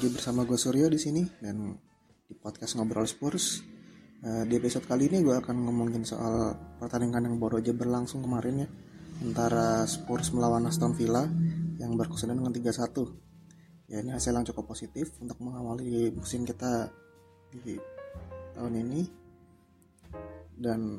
Lagi 0.00 0.16
bersama 0.16 0.48
gue 0.48 0.56
Suryo 0.56 0.88
di 0.88 0.96
sini 0.96 1.28
dan 1.44 1.76
di 2.24 2.32
podcast 2.32 2.72
ngobrol 2.80 3.04
Spurs. 3.04 3.60
Uh, 4.24 4.48
di 4.48 4.56
episode 4.56 4.88
kali 4.88 5.12
ini 5.12 5.20
gue 5.20 5.36
akan 5.36 5.60
ngomongin 5.60 6.08
soal 6.08 6.56
pertandingan 6.80 7.28
yang 7.28 7.36
baru 7.36 7.60
aja 7.60 7.76
berlangsung 7.76 8.24
kemarin 8.24 8.64
ya 8.64 8.68
antara 9.20 9.84
Spurs 9.84 10.32
melawan 10.32 10.64
Aston 10.64 10.96
Villa 10.96 11.28
yang 11.76 12.00
berkesudahan 12.00 12.32
dengan 12.32 12.48
3-1. 12.48 13.92
Ya 13.92 14.00
ini 14.00 14.16
hasil 14.16 14.32
yang 14.32 14.48
cukup 14.48 14.72
positif 14.72 15.12
untuk 15.20 15.36
mengawali 15.36 16.16
musim 16.16 16.48
kita 16.48 16.88
di 17.60 17.76
tahun 18.56 18.80
ini. 18.80 19.04
Dan 20.56 20.96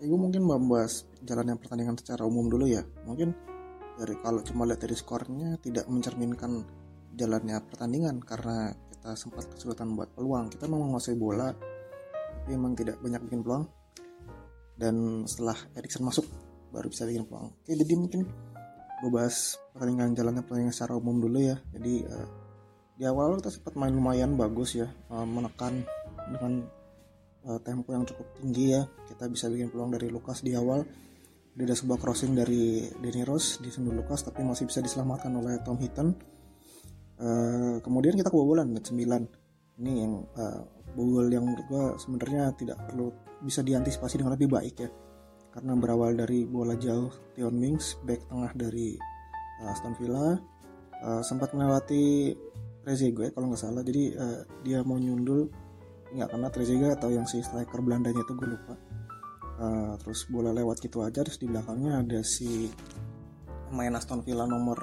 ya 0.00 0.08
gue 0.08 0.16
mungkin 0.16 0.48
membahas 0.48 1.04
jalannya 1.28 1.60
pertandingan 1.60 2.00
secara 2.00 2.24
umum 2.24 2.48
dulu 2.48 2.64
ya. 2.64 2.80
Mungkin 3.04 3.36
dari 4.00 4.16
kalau 4.24 4.40
cuma 4.40 4.64
lihat 4.64 4.80
dari 4.80 4.96
skornya 4.96 5.60
tidak 5.60 5.84
mencerminkan 5.92 6.79
jalannya 7.20 7.60
pertandingan 7.68 8.16
karena 8.24 8.72
kita 8.88 9.12
sempat 9.12 9.44
kesulitan 9.52 9.92
buat 9.92 10.08
peluang. 10.16 10.48
Kita 10.48 10.64
memang 10.64 10.88
menguasai 10.88 11.16
bola 11.16 11.52
tapi 12.40 12.56
memang 12.56 12.72
tidak 12.72 12.96
banyak 13.04 13.20
bikin 13.28 13.44
peluang. 13.44 13.68
Dan 14.80 15.28
setelah 15.28 15.56
Erikson 15.76 16.08
masuk 16.08 16.24
baru 16.72 16.88
bisa 16.88 17.04
bikin 17.04 17.28
peluang. 17.28 17.52
Oke 17.52 17.76
jadi 17.76 17.92
mungkin 17.96 18.24
gue 19.00 19.10
bahas 19.12 19.60
pertandingan 19.76 20.16
jalannya 20.16 20.42
pertandingan 20.44 20.72
secara 20.72 20.96
umum 20.96 21.20
dulu 21.20 21.36
ya. 21.36 21.60
Jadi 21.76 22.08
uh, 22.08 22.28
di 22.96 23.04
awal 23.04 23.36
kita 23.40 23.52
sempat 23.52 23.76
main 23.76 23.92
lumayan 23.92 24.40
bagus 24.40 24.76
ya 24.76 24.88
uh, 25.12 25.24
menekan 25.28 25.84
dengan 26.32 26.64
uh, 27.44 27.60
tempo 27.60 27.92
yang 27.92 28.08
cukup 28.08 28.24
tinggi 28.40 28.72
ya. 28.72 28.88
Kita 29.08 29.28
bisa 29.28 29.52
bikin 29.52 29.68
peluang 29.68 29.92
dari 29.92 30.08
Lukas 30.08 30.40
di 30.40 30.56
awal. 30.56 30.84
Ada 31.60 31.76
sebuah 31.76 32.00
crossing 32.00 32.32
dari 32.32 32.88
Denny 33.04 33.20
Rose 33.20 33.60
di 33.60 33.68
Lukas 33.68 34.24
tapi 34.24 34.40
masih 34.40 34.64
bisa 34.64 34.80
diselamatkan 34.80 35.28
oleh 35.36 35.60
Tom 35.60 35.76
Hinton 35.76 36.16
uh, 37.20 37.76
kemudian 37.84 38.16
kita 38.16 38.32
kebobolan 38.32 38.72
menit 38.72 38.88
9 38.88 38.96
ini 39.80 39.92
yang 40.04 40.12
uh, 40.36 40.64
yang 41.30 41.44
menurut 41.46 41.66
gue 41.70 41.84
sebenarnya 41.96 42.52
tidak 42.58 42.76
perlu 42.84 43.14
bisa 43.40 43.64
diantisipasi 43.64 44.20
dengan 44.20 44.36
lebih 44.36 44.50
baik 44.50 44.76
ya. 44.76 44.90
Karena 45.50 45.74
berawal 45.74 46.14
dari 46.14 46.46
bola 46.46 46.76
jauh 46.78 47.10
Tion 47.34 47.56
Mings 47.56 47.98
back 48.06 48.22
tengah 48.28 48.52
dari 48.54 48.94
uh, 49.62 49.72
Aston 49.72 49.96
Villa 49.98 50.36
uh, 51.02 51.22
sempat 51.24 51.54
melewati 51.56 52.34
Trezeguet 52.84 53.32
kalau 53.34 53.50
nggak 53.50 53.62
salah. 53.62 53.82
Jadi 53.82 54.14
uh, 54.14 54.44
dia 54.62 54.84
mau 54.84 55.00
nyundul 55.00 55.48
nggak 56.10 56.28
kena 56.28 56.48
Trezeguet 56.50 56.92
atau 56.98 57.10
yang 57.10 57.24
si 57.24 57.40
striker 57.40 57.80
Belandanya 57.80 58.22
itu 58.22 58.32
gue 58.36 58.48
lupa. 58.50 58.74
Uh, 59.60 59.92
terus 60.00 60.24
bola 60.32 60.56
lewat 60.56 60.80
gitu 60.80 61.04
aja 61.04 61.20
terus 61.20 61.36
di 61.36 61.44
belakangnya 61.44 62.00
ada 62.00 62.24
si 62.24 62.72
pemain 63.68 63.92
Aston 63.92 64.24
Villa 64.24 64.48
nomor 64.48 64.80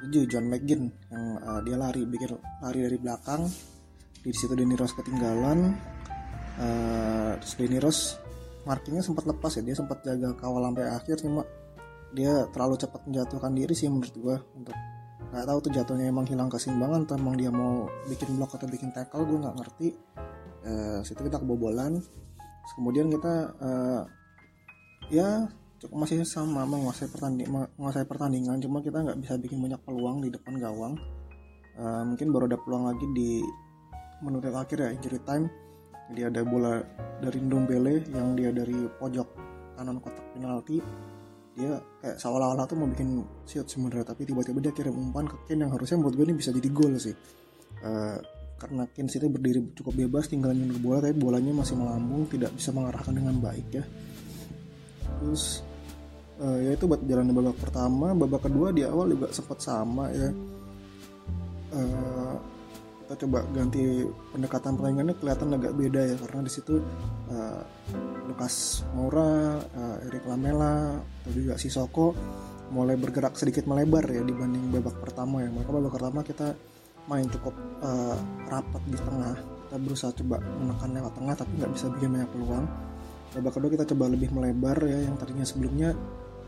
7 0.00 0.30
John 0.30 0.48
McGinn 0.48 0.88
yang 1.12 1.24
uh, 1.44 1.60
dia 1.60 1.76
lari 1.76 2.08
bikin 2.08 2.36
lari 2.64 2.80
dari 2.88 2.96
belakang. 2.96 3.44
Di 4.20 4.32
situ 4.32 4.52
Denny 4.56 4.76
Rose 4.76 4.96
ketinggalan. 4.96 5.76
Uh, 6.60 7.32
terus 7.40 7.54
Denny 7.56 7.78
Rose 7.80 8.16
markingnya 8.64 9.04
sempat 9.04 9.28
lepas 9.28 9.52
ya. 9.56 9.62
Dia 9.64 9.76
sempat 9.76 10.00
jaga 10.00 10.32
kawal 10.40 10.64
sampai 10.72 10.84
akhir 10.88 11.16
cuma 11.20 11.44
dia 12.10 12.48
terlalu 12.50 12.74
cepat 12.80 13.00
menjatuhkan 13.06 13.52
diri 13.52 13.74
sih 13.76 13.88
menurut 13.92 14.14
gua. 14.16 14.36
Untuk 14.56 14.76
nggak 15.30 15.46
tahu 15.46 15.58
tuh 15.62 15.72
jatuhnya 15.76 16.10
emang 16.10 16.26
hilang 16.26 16.50
keseimbangan 16.50 17.06
atau 17.06 17.14
emang 17.14 17.38
dia 17.38 17.54
mau 17.54 17.86
bikin 18.10 18.34
blok 18.34 18.58
atau 18.58 18.66
bikin 18.66 18.90
tackle 18.90 19.22
gue 19.28 19.38
nggak 19.38 19.56
ngerti. 19.62 19.88
Uh, 20.64 21.00
situ 21.04 21.20
kita 21.22 21.38
kebobolan. 21.38 22.00
Terus 22.00 22.72
kemudian 22.76 23.06
kita 23.12 23.54
uh, 23.62 24.02
ya 25.12 25.48
masih 25.88 26.20
sama 26.28 26.68
menguasai 26.68 27.08
pertandingan 27.08 27.72
menguasai 27.80 28.04
pertandingan 28.04 28.60
cuma 28.60 28.84
kita 28.84 29.00
nggak 29.00 29.16
bisa 29.24 29.40
bikin 29.40 29.64
banyak 29.64 29.80
peluang 29.80 30.20
di 30.20 30.28
depan 30.28 30.60
gawang. 30.60 31.00
Uh, 31.80 32.04
mungkin 32.04 32.28
baru 32.28 32.44
ada 32.44 32.60
peluang 32.60 32.84
lagi 32.92 33.06
di 33.16 33.40
menit 34.20 34.44
akhir 34.52 34.76
ya 34.76 34.88
injury 34.92 35.16
time. 35.24 35.48
Jadi 36.12 36.20
ada 36.26 36.40
bola 36.44 36.82
dari 37.22 37.38
Ndombele 37.40 38.04
yang 38.12 38.36
dia 38.36 38.50
dari 38.52 38.76
pojok 39.00 39.28
kanan 39.80 39.96
kotak 40.04 40.26
penalti. 40.36 40.82
Dia 41.56 41.80
kayak 42.04 42.20
seolah-olah 42.20 42.68
tuh 42.68 42.76
mau 42.76 42.88
bikin 42.90 43.24
shoot 43.48 43.64
sebenarnya 43.64 44.12
tapi 44.12 44.28
tiba-tiba 44.28 44.60
dia 44.60 44.72
kirim 44.76 44.92
umpan 44.92 45.24
ke 45.24 45.36
Ken 45.48 45.64
yang 45.64 45.72
harusnya 45.72 45.96
menurut 45.96 46.14
gue 46.18 46.26
ini 46.28 46.36
bisa 46.36 46.52
jadi 46.52 46.68
gol 46.68 46.92
sih. 47.00 47.16
Uh, 47.80 48.20
karena 48.60 48.84
Keynes 48.92 49.16
itu 49.16 49.24
berdiri 49.32 49.72
cukup 49.72 49.96
bebas 49.96 50.28
tinggal 50.28 50.52
nyundul 50.52 50.84
bola 50.84 50.98
tapi 51.00 51.16
bolanya 51.16 51.64
masih 51.64 51.80
melambung 51.80 52.28
tidak 52.28 52.52
bisa 52.52 52.68
mengarahkan 52.76 53.16
dengan 53.16 53.40
baik 53.40 53.66
ya. 53.72 53.84
Terus 55.20 55.64
uh, 56.40 56.58
ya 56.58 56.70
itu 56.74 56.84
buat 56.88 57.04
jalan 57.04 57.30
babak 57.30 57.56
pertama. 57.60 58.16
Babak 58.16 58.48
kedua 58.48 58.72
di 58.72 58.82
awal 58.82 59.12
juga 59.14 59.28
sempat 59.30 59.60
sama 59.60 60.08
ya. 60.10 60.32
Uh, 61.70 62.34
kita 63.04 63.26
coba 63.26 63.42
ganti 63.50 64.06
pendekatan 64.30 64.78
pertandingannya 64.78 65.14
kelihatan 65.18 65.48
agak 65.54 65.72
beda 65.74 66.00
ya. 66.14 66.16
Karena 66.18 66.40
di 66.46 66.52
situ 66.52 66.78
uh, 67.30 67.62
Lukas 68.30 68.86
Moura, 68.94 69.58
uh, 69.58 70.06
Erik 70.06 70.24
Lamela 70.30 70.94
atau 70.98 71.30
juga 71.34 71.58
Sisoko 71.58 72.14
mulai 72.70 72.94
bergerak 72.94 73.34
sedikit 73.34 73.66
melebar 73.66 74.06
ya 74.06 74.22
dibanding 74.22 74.70
babak 74.70 74.94
pertama 75.02 75.42
ya. 75.42 75.50
Maka 75.50 75.68
babak 75.74 75.92
pertama 75.94 76.22
kita 76.22 76.54
main 77.10 77.26
cukup 77.26 77.54
uh, 77.82 78.14
rapat 78.46 78.82
di 78.86 78.94
tengah. 78.94 79.34
Kita 79.66 79.76
berusaha 79.78 80.12
coba 80.22 80.38
menekan 80.38 80.90
lewat 80.94 81.12
tengah 81.18 81.34
tapi 81.34 81.52
nggak 81.58 81.72
bisa 81.74 81.86
bikin 81.90 82.14
banyak 82.14 82.30
peluang. 82.30 82.66
Babak 83.30 83.52
kedua 83.58 83.70
kita 83.74 83.84
coba 83.90 84.04
lebih 84.06 84.30
melebar 84.30 84.78
ya. 84.86 84.98
Yang 85.02 85.16
tadinya 85.18 85.46
sebelumnya 85.46 85.90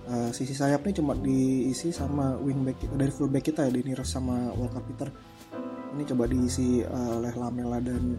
uh, 0.08 0.30
sisi 0.34 0.54
sayap 0.56 0.82
ini 0.86 0.94
cuma 0.98 1.12
diisi 1.14 1.94
sama 1.94 2.34
wingback 2.40 2.88
dari 2.96 3.12
fullback 3.12 3.52
kita 3.52 3.68
ya 3.68 3.94
Rose 3.94 4.10
sama 4.10 4.50
Walker 4.56 4.82
Peter. 4.86 5.08
Ini 5.92 6.02
coba 6.08 6.24
diisi 6.24 6.80
uh, 6.80 7.20
oleh 7.20 7.34
Lamela 7.36 7.78
dan 7.78 8.16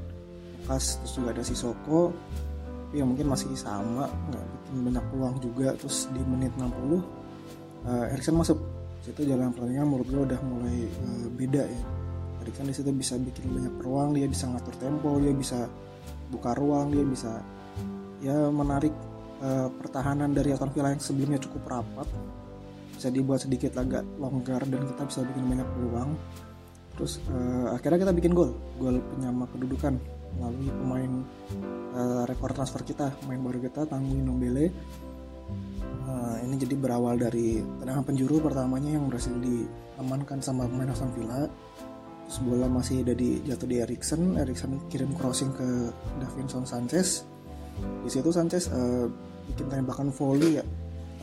Lukas 0.63 1.01
terus 1.01 1.13
juga 1.19 1.29
ada 1.35 1.43
Sisoko 1.43 2.13
tapi 2.93 3.01
ya 3.01 3.09
mungkin 3.09 3.25
masih 3.25 3.49
sama 3.57 4.05
nggak 4.05 4.45
bikin 4.45 4.85
banyak 4.85 5.05
peluang 5.09 5.35
juga. 5.41 5.73
Terus 5.81 6.05
di 6.13 6.21
menit 6.29 6.53
60 6.61 6.69
uh, 6.69 8.13
Erikson 8.13 8.37
masuk. 8.37 8.61
Situ 9.01 9.25
jalan 9.25 9.49
pertandingan 9.49 9.89
menurut 9.89 10.07
gue 10.13 10.21
udah 10.29 10.39
mulai 10.45 10.85
uh, 11.01 11.25
beda 11.33 11.65
ya. 11.65 11.81
Tadi 12.37 12.51
kan 12.53 12.69
di 12.69 12.73
situ 12.77 12.93
bisa 12.93 13.17
bikin 13.17 13.49
banyak 13.49 13.81
ruang 13.81 14.13
dia 14.13 14.29
bisa 14.29 14.45
ngatur 14.45 14.77
tempo 14.77 15.17
dia 15.17 15.33
bisa 15.33 15.65
buka 16.29 16.53
ruang 16.53 16.93
dia 16.93 17.01
bisa 17.01 17.41
ya 18.21 18.47
menarik 18.53 18.93
uh, 19.43 19.67
pertahanan 19.75 20.31
dari 20.31 20.55
Aston 20.55 20.71
Villa 20.71 20.95
yang 20.95 21.03
sebelumnya 21.03 21.39
cukup 21.43 21.67
rapat. 21.67 22.07
Bisa 22.95 23.11
dibuat 23.11 23.43
sedikit 23.43 23.75
agak 23.75 24.07
longgar 24.15 24.63
dan 24.63 24.87
kita 24.87 25.03
bisa 25.03 25.19
bikin 25.27 25.43
banyak 25.51 25.67
peluang. 25.75 26.15
Terus 26.95 27.19
uh, 27.27 27.75
akhirnya 27.75 28.07
kita 28.07 28.13
bikin 28.15 28.31
gol. 28.31 28.55
Gol 28.79 29.03
penyama 29.13 29.43
kedudukan 29.51 29.99
melalui 30.39 30.69
pemain 30.71 31.11
uh, 31.93 32.23
rekor 32.25 32.49
transfer 32.57 32.81
kita 32.81 33.13
pemain 33.21 33.37
baru 33.37 33.59
kita 33.61 33.85
Tangguh 33.85 34.17
Nombele 34.17 34.73
uh, 36.07 36.35
ini 36.43 36.55
jadi 36.57 36.75
berawal 36.77 37.19
dari 37.19 37.61
tendangan 37.81 38.03
penjuru 38.05 38.41
pertamanya 38.43 38.97
yang 38.97 39.07
berhasil 39.07 39.33
diamankan 39.39 40.39
sama 40.43 40.67
pemain 40.67 40.91
Aston 40.91 41.11
Villa. 41.15 41.47
Terus 42.23 42.39
bola 42.47 42.67
masih 42.71 43.03
ada 43.05 43.13
di 43.13 43.43
jatuh 43.45 43.67
di 43.67 43.77
Erikson 43.83 44.39
Erikson 44.39 44.79
kirim 44.89 45.11
crossing 45.19 45.51
ke 45.53 45.91
Davinson 46.23 46.65
Sanchez. 46.65 47.27
Di 48.05 48.09
situ 48.09 48.29
Sanchez 48.29 48.69
uh, 48.71 49.07
bikin 49.51 49.65
tembakan 49.71 50.09
volley 50.13 50.61
ya. 50.61 50.65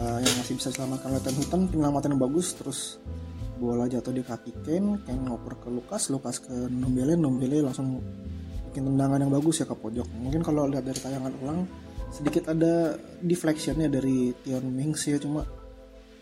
Uh, 0.01 0.17
yang 0.17 0.35
masih 0.41 0.57
bisa 0.57 0.73
diselamatkan 0.73 1.13
oleh 1.13 1.21
Ten 1.21 1.37
Hutan 1.37 1.61
penyelamatan 1.69 2.17
yang 2.17 2.23
bagus 2.25 2.57
terus 2.57 2.97
bola 3.61 3.85
jatuh 3.85 4.17
di 4.17 4.25
kaki 4.25 4.65
Ken 4.65 4.97
Ken 5.05 5.28
ngoper 5.28 5.61
ke 5.61 5.69
Lukas 5.69 6.09
Lukas 6.09 6.41
ke 6.41 6.49
Nombele 6.72 7.21
Nombele 7.21 7.61
langsung 7.61 8.01
bikin 8.71 8.87
tendangan 8.87 9.19
yang 9.19 9.34
bagus 9.34 9.61
ya 9.61 9.67
ke 9.67 9.75
pojok. 9.75 10.07
Mungkin 10.22 10.47
kalau 10.47 10.71
lihat 10.71 10.87
dari 10.87 10.95
tayangan 10.95 11.34
ulang 11.43 11.67
sedikit 12.15 12.55
ada 12.55 12.95
deflectionnya 13.19 13.91
dari 13.91 14.31
Tion 14.47 14.71
Mings 14.71 15.03
ya. 15.11 15.19
Cuma 15.19 15.43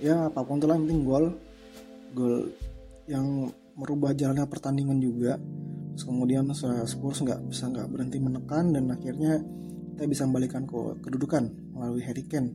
ya 0.01 0.33
apa 0.33 0.41
pun 0.41 0.57
itu 0.57 0.65
lah 0.65 0.81
penting 0.81 1.05
gol. 1.05 1.37
Gol 2.17 2.49
yang 3.05 3.53
merubah 3.77 4.17
jalannya 4.17 4.49
pertandingan 4.49 4.97
juga. 4.97 5.37
Terus 5.93 6.05
kemudian 6.09 6.49
Spurs 6.89 7.21
nggak 7.21 7.53
bisa 7.53 7.69
nggak 7.69 7.87
berhenti 7.93 8.17
menekan 8.17 8.73
dan 8.73 8.89
akhirnya 8.97 9.45
kita 9.99 10.07
bisa 10.07 10.31
membalikan 10.31 10.63
ke 10.63 11.03
kedudukan 11.03 11.75
melalui 11.75 12.07
Harry 12.07 12.23
Kane 12.23 12.55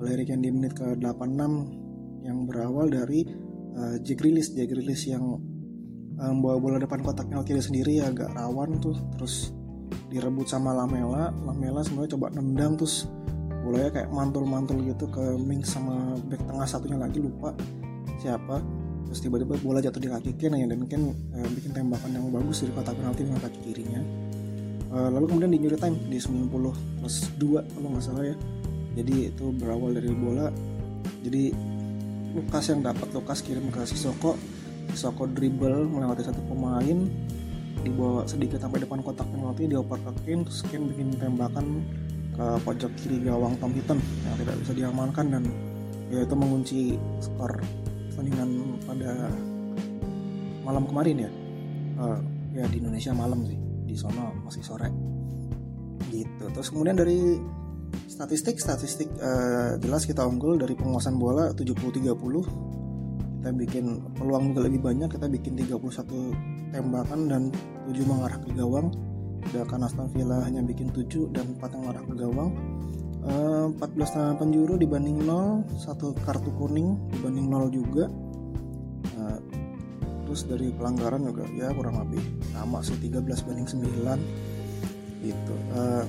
oleh 0.00 0.16
Harry 0.16 0.24
Kane 0.24 0.40
di 0.40 0.48
menit 0.48 0.72
ke 0.72 0.96
86 0.96 2.24
yang 2.24 2.48
berawal 2.48 2.88
dari 2.88 3.28
uh, 3.76 4.00
Jack 4.00 4.24
Grealish. 4.24 4.56
Jack 4.56 4.72
Grealish 4.72 5.04
yang 5.04 5.36
um, 6.16 6.34
bola 6.40 6.80
depan 6.80 7.04
kotak 7.04 7.28
penalti 7.28 7.52
sendiri 7.60 8.00
agak 8.00 8.32
rawan 8.32 8.80
tuh 8.80 8.96
terus 9.20 9.52
direbut 10.08 10.48
sama 10.48 10.72
Lamela. 10.72 11.28
Lamela 11.44 11.84
sebenarnya 11.84 12.16
coba 12.16 12.32
nendang 12.32 12.80
terus 12.80 13.04
bolanya 13.68 13.92
kayak 13.92 14.08
mantul-mantul 14.08 14.80
gitu 14.80 15.12
ke 15.12 15.36
Ming 15.44 15.60
sama 15.68 16.16
back 16.24 16.40
tengah 16.40 16.64
satunya 16.64 16.96
lagi 16.96 17.20
lupa 17.20 17.52
siapa. 18.16 18.64
Terus 19.12 19.20
tiba-tiba 19.20 19.60
bola 19.60 19.84
jatuh 19.84 20.00
di 20.00 20.08
kaki 20.08 20.40
Ken 20.40 20.56
dan 20.56 20.88
Ken 20.88 21.04
uh, 21.36 21.48
bikin 21.52 21.76
tembakan 21.76 22.16
yang 22.16 22.32
bagus 22.32 22.64
dari 22.64 22.72
kotak 22.72 22.96
penalti 22.96 23.28
dengan 23.28 23.44
kaki 23.44 23.60
kirinya 23.60 24.31
uh, 24.92 25.08
lalu 25.08 25.24
kemudian 25.32 25.50
di 25.50 25.58
injury 25.64 25.78
time 25.80 25.96
di 26.06 26.20
90 26.20 26.52
plus 27.00 27.16
2 27.40 27.72
kalau 27.72 27.88
nggak 27.96 28.04
salah 28.04 28.24
ya. 28.28 28.36
Jadi 28.92 29.32
itu 29.32 29.44
berawal 29.56 29.96
dari 29.96 30.12
bola. 30.12 30.52
Jadi 31.24 31.44
Lukas 32.32 32.64
yang 32.72 32.80
dapat 32.80 33.08
Lukas 33.12 33.44
kirim 33.44 33.68
ke 33.68 33.84
Sisoko 33.84 34.36
Soko 34.92 35.24
dribble 35.28 35.88
melewati 35.88 36.24
satu 36.24 36.40
pemain 36.48 36.98
dibawa 37.82 38.22
sedikit 38.28 38.62
sampai 38.62 38.84
depan 38.84 39.02
kotak 39.02 39.26
penalti 39.32 39.66
dioper 39.66 39.98
ke 39.98 40.10
Kane 40.22 40.42
terus 40.46 40.60
Kane 40.68 40.86
bikin 40.92 41.16
tembakan 41.18 41.82
ke 42.32 42.46
pojok 42.62 42.92
kiri 43.00 43.24
gawang 43.26 43.56
Tom 43.58 43.72
Hinton 43.74 43.98
yang 43.98 44.36
tidak 44.38 44.56
bisa 44.62 44.72
diamankan 44.76 45.26
dan 45.32 45.44
ya 46.12 46.22
itu 46.22 46.34
mengunci 46.36 46.80
skor 47.20 47.52
pertandingan 48.12 48.80
pada 48.84 49.12
malam 50.62 50.84
kemarin 50.86 51.26
ya. 51.26 51.30
Uh, 51.92 52.18
ya 52.52 52.64
di 52.68 52.80
Indonesia 52.80 53.12
malam 53.12 53.44
sih 53.48 53.71
di 53.92 53.98
sana 54.00 54.32
masih 54.40 54.64
sore. 54.64 54.88
Gitu. 56.08 56.44
Terus 56.48 56.68
kemudian 56.72 56.96
dari 56.96 57.36
statistik 58.08 58.56
statistik 58.56 59.08
uh, 59.20 59.76
jelas 59.76 60.08
kita 60.08 60.24
unggul 60.24 60.56
dari 60.56 60.72
penguasaan 60.72 61.20
bola 61.20 61.52
70-30 61.52 62.72
kita 63.42 63.50
bikin 63.58 63.98
peluang 64.14 64.54
juga 64.54 64.70
lebih 64.70 64.80
banyak 64.86 65.10
kita 65.10 65.26
bikin 65.26 65.58
31 65.58 65.74
tembakan 66.70 67.20
dan 67.26 67.42
7 67.90 68.06
mengarah 68.06 68.38
ke 68.38 68.54
gawang. 68.54 68.94
Sedangkan 69.50 69.82
Aston 69.82 70.06
Villa 70.14 70.46
hanya 70.46 70.62
bikin 70.62 70.94
7 70.94 71.34
dan 71.34 71.58
4 71.58 71.74
yang 71.74 71.82
mengarah 71.82 72.04
ke 72.06 72.14
gawang. 72.14 72.50
Uh, 73.26 73.66
14 73.82 74.14
tendangan 74.14 74.36
penjuru 74.38 74.74
dibanding 74.78 75.26
0 75.26 75.66
satu 75.74 76.14
kartu 76.22 76.54
kuning 76.54 76.98
dibanding 77.14 77.50
0 77.50 77.70
juga 77.74 78.06
terus 80.32 80.48
dari 80.48 80.72
pelanggaran 80.72 81.28
juga 81.28 81.44
ya 81.52 81.68
kurang 81.76 82.00
lebih. 82.00 82.24
Sama 82.56 82.80
sih 82.80 82.96
13 82.96 83.20
banding 83.20 83.68
9 83.68 83.84
gitu 85.22 85.54
uh, 85.70 86.02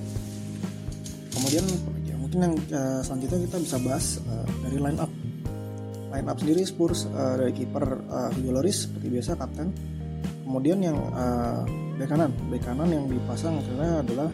kemudian 1.38 1.62
ya 2.02 2.18
mungkin 2.18 2.40
yang 2.42 2.56
uh, 2.74 3.06
selanjutnya 3.06 3.46
kita 3.46 3.58
bisa 3.62 3.78
bahas 3.84 4.24
uh, 4.24 4.48
dari 4.64 4.80
line 4.80 4.96
up. 4.96 5.12
Line 6.16 6.28
up 6.32 6.40
sendiri 6.40 6.64
Spurs 6.64 7.04
uh, 7.12 7.36
dari 7.36 7.52
kiper 7.52 7.84
uh, 8.08 8.32
Hugo 8.32 8.64
seperti 8.64 9.12
biasa 9.12 9.36
kapten. 9.36 9.76
Kemudian 10.48 10.80
yang 10.80 10.96
uh, 11.12 11.68
bek 12.00 12.08
kanan. 12.08 12.32
Bek 12.48 12.64
kanan 12.64 12.88
yang 12.88 13.12
dipasang 13.12 13.60
akhirnya 13.60 14.08
adalah 14.08 14.32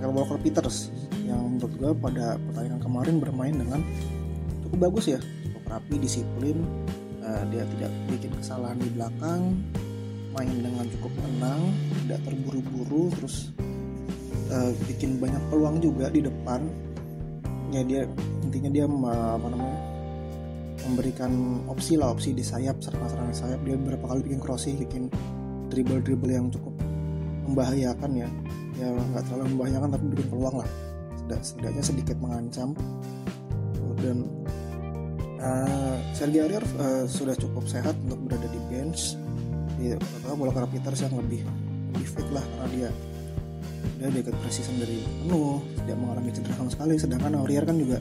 Kyle 0.00 0.16
Walker 0.16 0.40
Peters 0.40 0.88
yang 1.28 1.60
menurut 1.60 1.76
gue 1.76 1.92
pada 2.00 2.40
pertandingan 2.40 2.80
kemarin 2.80 3.14
bermain 3.20 3.52
dengan 3.52 3.84
cukup 4.64 4.88
bagus 4.88 5.12
ya. 5.12 5.20
Cukup 5.20 5.76
rapi 5.76 6.00
disiplin 6.00 6.56
uh, 7.26 7.42
dia 7.50 7.66
tidak 7.76 7.90
bikin 8.06 8.32
kesalahan 8.38 8.78
di 8.78 8.88
belakang 8.94 9.58
main 10.36 10.52
dengan 10.60 10.84
cukup 10.96 11.12
tenang 11.16 11.60
tidak 12.04 12.20
terburu-buru 12.28 13.08
terus 13.18 13.50
uh, 14.52 14.70
bikin 14.86 15.18
banyak 15.18 15.42
peluang 15.50 15.82
juga 15.82 16.06
di 16.12 16.22
depan. 16.22 16.62
Ya 17.74 17.82
dia 17.82 18.06
intinya 18.46 18.70
dia 18.70 18.86
apa 18.86 19.46
namanya 19.50 19.80
memberikan 20.86 21.64
opsi 21.66 21.98
lah 21.98 22.14
opsi 22.14 22.30
di 22.30 22.44
sayap 22.46 22.78
serang-serang 22.78 23.34
sayap. 23.34 23.60
Dia 23.66 23.74
beberapa 23.74 24.06
kali 24.06 24.20
bikin 24.22 24.40
crossing 24.40 24.78
bikin 24.78 25.10
dribble 25.72 25.98
dribble 25.98 26.30
yang 26.30 26.46
cukup 26.52 26.72
membahayakan 27.50 28.10
ya. 28.14 28.28
Ya 28.76 28.92
nggak 28.92 29.24
terlalu 29.26 29.56
membahayakan 29.56 29.88
tapi 29.98 30.04
bikin 30.14 30.26
peluang 30.30 30.56
lah. 30.62 30.70
Setidaknya 31.42 31.82
sedikit 31.82 32.16
mengancam. 32.22 32.76
Dan 33.96 34.28
uh, 35.40 35.96
Sergio 36.12 36.44
Aurier 36.46 36.64
uh, 36.80 37.04
sudah 37.08 37.36
cukup 37.36 37.64
sehat 37.68 37.96
untuk 38.04 38.18
berada 38.26 38.48
di 38.48 38.60
bench. 38.68 39.16
Di 39.76 39.92
bola 40.24 40.64
Peters 40.68 41.04
yang 41.04 41.20
lebih 41.20 41.44
lebih 41.92 42.08
fit 42.08 42.28
lah 42.32 42.40
karena 42.40 42.66
dia 42.72 42.88
dia 43.96 44.08
dekat 44.12 44.36
precision 44.44 44.76
dari 44.80 45.00
penuh 45.00 45.60
tidak 45.84 45.96
mengalami 46.00 46.30
cedera 46.32 46.54
sama 46.56 46.70
sekali. 46.72 46.94
Sedangkan 46.96 47.32
Aurier 47.40 47.64
kan 47.64 47.76
juga 47.76 48.00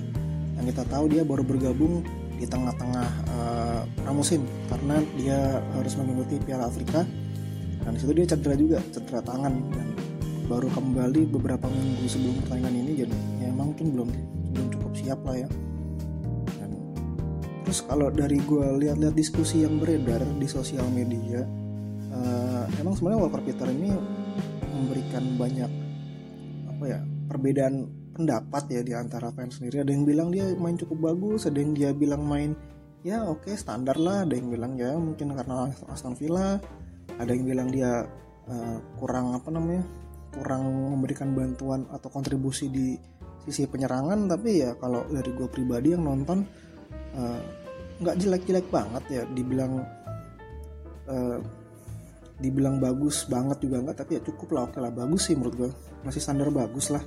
yang 0.55 0.65
kita 0.71 0.83
tahu 0.87 1.05
dia 1.11 1.23
baru 1.27 1.43
bergabung 1.43 2.03
di 2.35 2.43
tengah-tengah 2.47 3.07
uh, 3.31 3.81
pramusim 4.03 4.43
karena 4.67 4.99
dia 5.15 5.39
harus 5.75 5.93
mengikuti 5.99 6.39
Piala 6.43 6.67
Afrika. 6.67 7.03
Dan 7.85 7.93
di 7.95 7.99
situ 8.01 8.13
dia 8.17 8.25
cedera 8.27 8.55
juga 8.55 8.77
cedera 8.91 9.19
tangan. 9.23 9.53
Dan 9.71 9.87
baru 10.45 10.69
kembali 10.69 11.25
beberapa 11.33 11.65
minggu 11.65 12.05
sebelum 12.05 12.37
pertandingan 12.45 12.75
ini 12.85 12.91
jadi 13.01 13.15
ya 13.41 13.45
emang 13.49 13.73
mungkin 13.73 13.87
belum 13.97 14.09
belum 14.53 14.67
cukup 14.77 14.91
siap 14.93 15.19
lah 15.25 15.41
ya 15.41 15.49
terus 17.65 17.81
kalau 17.81 18.13
dari 18.13 18.38
gue 18.45 18.65
lihat-lihat 18.85 19.17
diskusi 19.17 19.65
yang 19.65 19.81
beredar 19.81 20.21
di 20.38 20.45
sosial 20.45 20.85
media 20.94 21.41
uh, 22.13 22.63
emang 22.77 22.94
sebenarnya 22.94 23.19
Walker 23.25 23.41
Peter 23.41 23.67
ini 23.67 23.89
memberikan 24.75 25.23
banyak 25.35 25.71
apa 26.69 26.83
ya 26.85 27.00
perbedaan 27.25 27.89
pendapat 28.15 28.63
ya 28.71 28.81
di 28.81 28.94
antara 28.95 29.27
fans 29.35 29.59
sendiri. 29.59 29.83
Ada 29.83 29.91
yang 29.91 30.07
bilang 30.07 30.31
dia 30.31 30.47
main 30.56 30.79
cukup 30.79 31.12
bagus 31.12 31.44
ada 31.44 31.59
yang 31.59 31.75
dia 31.75 31.91
bilang 31.91 32.23
main 32.23 32.56
ya 33.03 33.27
oke 33.27 33.44
okay, 33.44 33.56
standar 33.59 34.00
lah. 34.00 34.23
Ada 34.23 34.39
yang 34.39 34.47
bilang 34.47 34.79
ya 34.79 34.95
mungkin 34.95 35.35
karena 35.35 35.68
Aston 35.91 36.15
Villa. 36.15 36.59
Ada 37.19 37.31
yang 37.31 37.44
bilang 37.44 37.68
dia 37.71 38.07
uh, 38.47 38.77
kurang 39.00 39.35
apa 39.35 39.51
namanya 39.51 39.83
kurang 40.35 40.68
memberikan 40.95 41.31
bantuan 41.31 41.88
atau 41.91 42.07
kontribusi 42.07 42.71
di 42.71 42.95
sisi 43.44 43.68
penyerangan. 43.68 44.31
Tapi 44.31 44.50
ya 44.63 44.71
kalau 44.79 45.03
dari 45.11 45.31
gue 45.35 45.47
pribadi 45.51 45.91
yang 45.91 46.07
nonton 46.07 46.47
uh, 47.15 47.41
nggak 47.95 48.15
jelek-jelek 48.19 48.67
banget 48.67 49.03
ya 49.07 49.23
dibilang 49.31 49.79
uh, 51.07 51.39
dibilang 52.35 52.83
bagus 52.83 53.23
banget 53.31 53.63
juga 53.63 53.79
enggak 53.79 54.03
tapi 54.03 54.19
ya 54.19 54.21
cukup 54.27 54.47
lah 54.51 54.62
oke 54.67 54.79
lah 54.83 54.91
bagus 54.91 55.31
sih 55.31 55.35
menurut 55.39 55.56
gue 55.56 55.71
masih 56.06 56.21
standar 56.21 56.51
bagus 56.53 56.94
lah. 56.94 57.01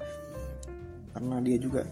Karena 1.15 1.39
dia 1.45 1.57
juga 1.57 1.87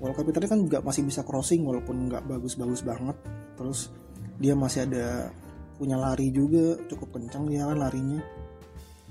World 0.00 0.16
Cup 0.16 0.32
kan 0.32 0.60
juga 0.64 0.80
masih 0.80 1.04
bisa 1.04 1.20
crossing 1.20 1.60
walaupun 1.60 2.08
nggak 2.08 2.24
bagus-bagus 2.24 2.80
banget. 2.80 3.16
Terus 3.58 3.92
dia 4.40 4.56
masih 4.56 4.88
ada 4.88 5.28
punya 5.76 6.00
lari 6.00 6.32
juga 6.32 6.80
cukup 6.88 7.20
kencang 7.20 7.44
dia 7.52 7.68
kan 7.68 7.76
larinya. 7.76 8.20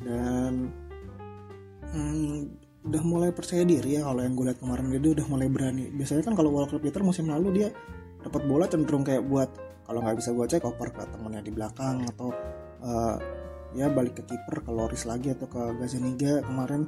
Dan 0.02 0.54
hmm, 1.94 2.38
udah 2.90 3.02
mulai 3.06 3.30
percaya 3.30 3.62
diri 3.62 4.00
ya 4.00 4.08
kalau 4.08 4.24
yang 4.26 4.34
gue 4.34 4.46
lihat 4.50 4.60
kemarin 4.64 4.90
dia 4.90 5.12
udah 5.14 5.28
mulai 5.30 5.48
berani. 5.52 5.94
Biasanya 5.94 6.26
kan 6.26 6.34
kalau 6.34 6.50
World 6.50 6.74
Cup 6.74 6.82
Peter 6.82 7.06
musim 7.06 7.30
lalu 7.30 7.62
dia 7.62 7.70
dapat 8.24 8.42
bola 8.46 8.66
cenderung 8.68 9.04
kayak 9.08 9.24
buat 9.28 9.50
kalau 9.90 10.06
nggak 10.06 10.18
bisa 10.22 10.30
gue 10.36 10.46
cek 10.46 10.64
oper 10.70 10.94
ke 10.94 11.02
temennya 11.10 11.42
di 11.42 11.52
belakang 11.56 12.06
atau 12.14 12.30
uh, 12.86 13.18
ya 13.74 13.90
balik 13.90 14.22
ke 14.22 14.24
kiper 14.26 14.62
ke 14.62 14.72
Loris 14.74 15.06
lagi 15.10 15.34
atau 15.34 15.50
ke 15.50 15.62
Gazaniga 15.82 16.46
kemarin. 16.46 16.86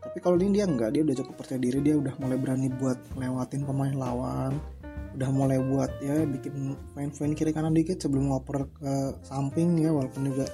Tapi 0.00 0.18
kalau 0.22 0.38
ini 0.38 0.58
dia 0.58 0.66
nggak 0.66 0.90
dia 0.94 1.02
udah 1.06 1.16
cukup 1.22 1.34
percaya 1.42 1.58
diri 1.58 1.78
dia 1.82 1.94
udah 1.98 2.14
mulai 2.18 2.38
berani 2.38 2.70
buat 2.70 2.98
lewatin 3.18 3.62
pemain 3.62 3.94
lawan 3.94 4.58
udah 5.10 5.30
mulai 5.34 5.58
buat 5.58 5.90
ya 5.98 6.22
bikin 6.22 6.78
main-main 6.94 7.34
kiri 7.34 7.50
kanan 7.50 7.74
dikit 7.74 7.98
sebelum 7.98 8.30
ngoper 8.30 8.70
ke 8.78 8.94
samping 9.26 9.74
ya 9.82 9.90
walaupun 9.90 10.22
juga 10.30 10.46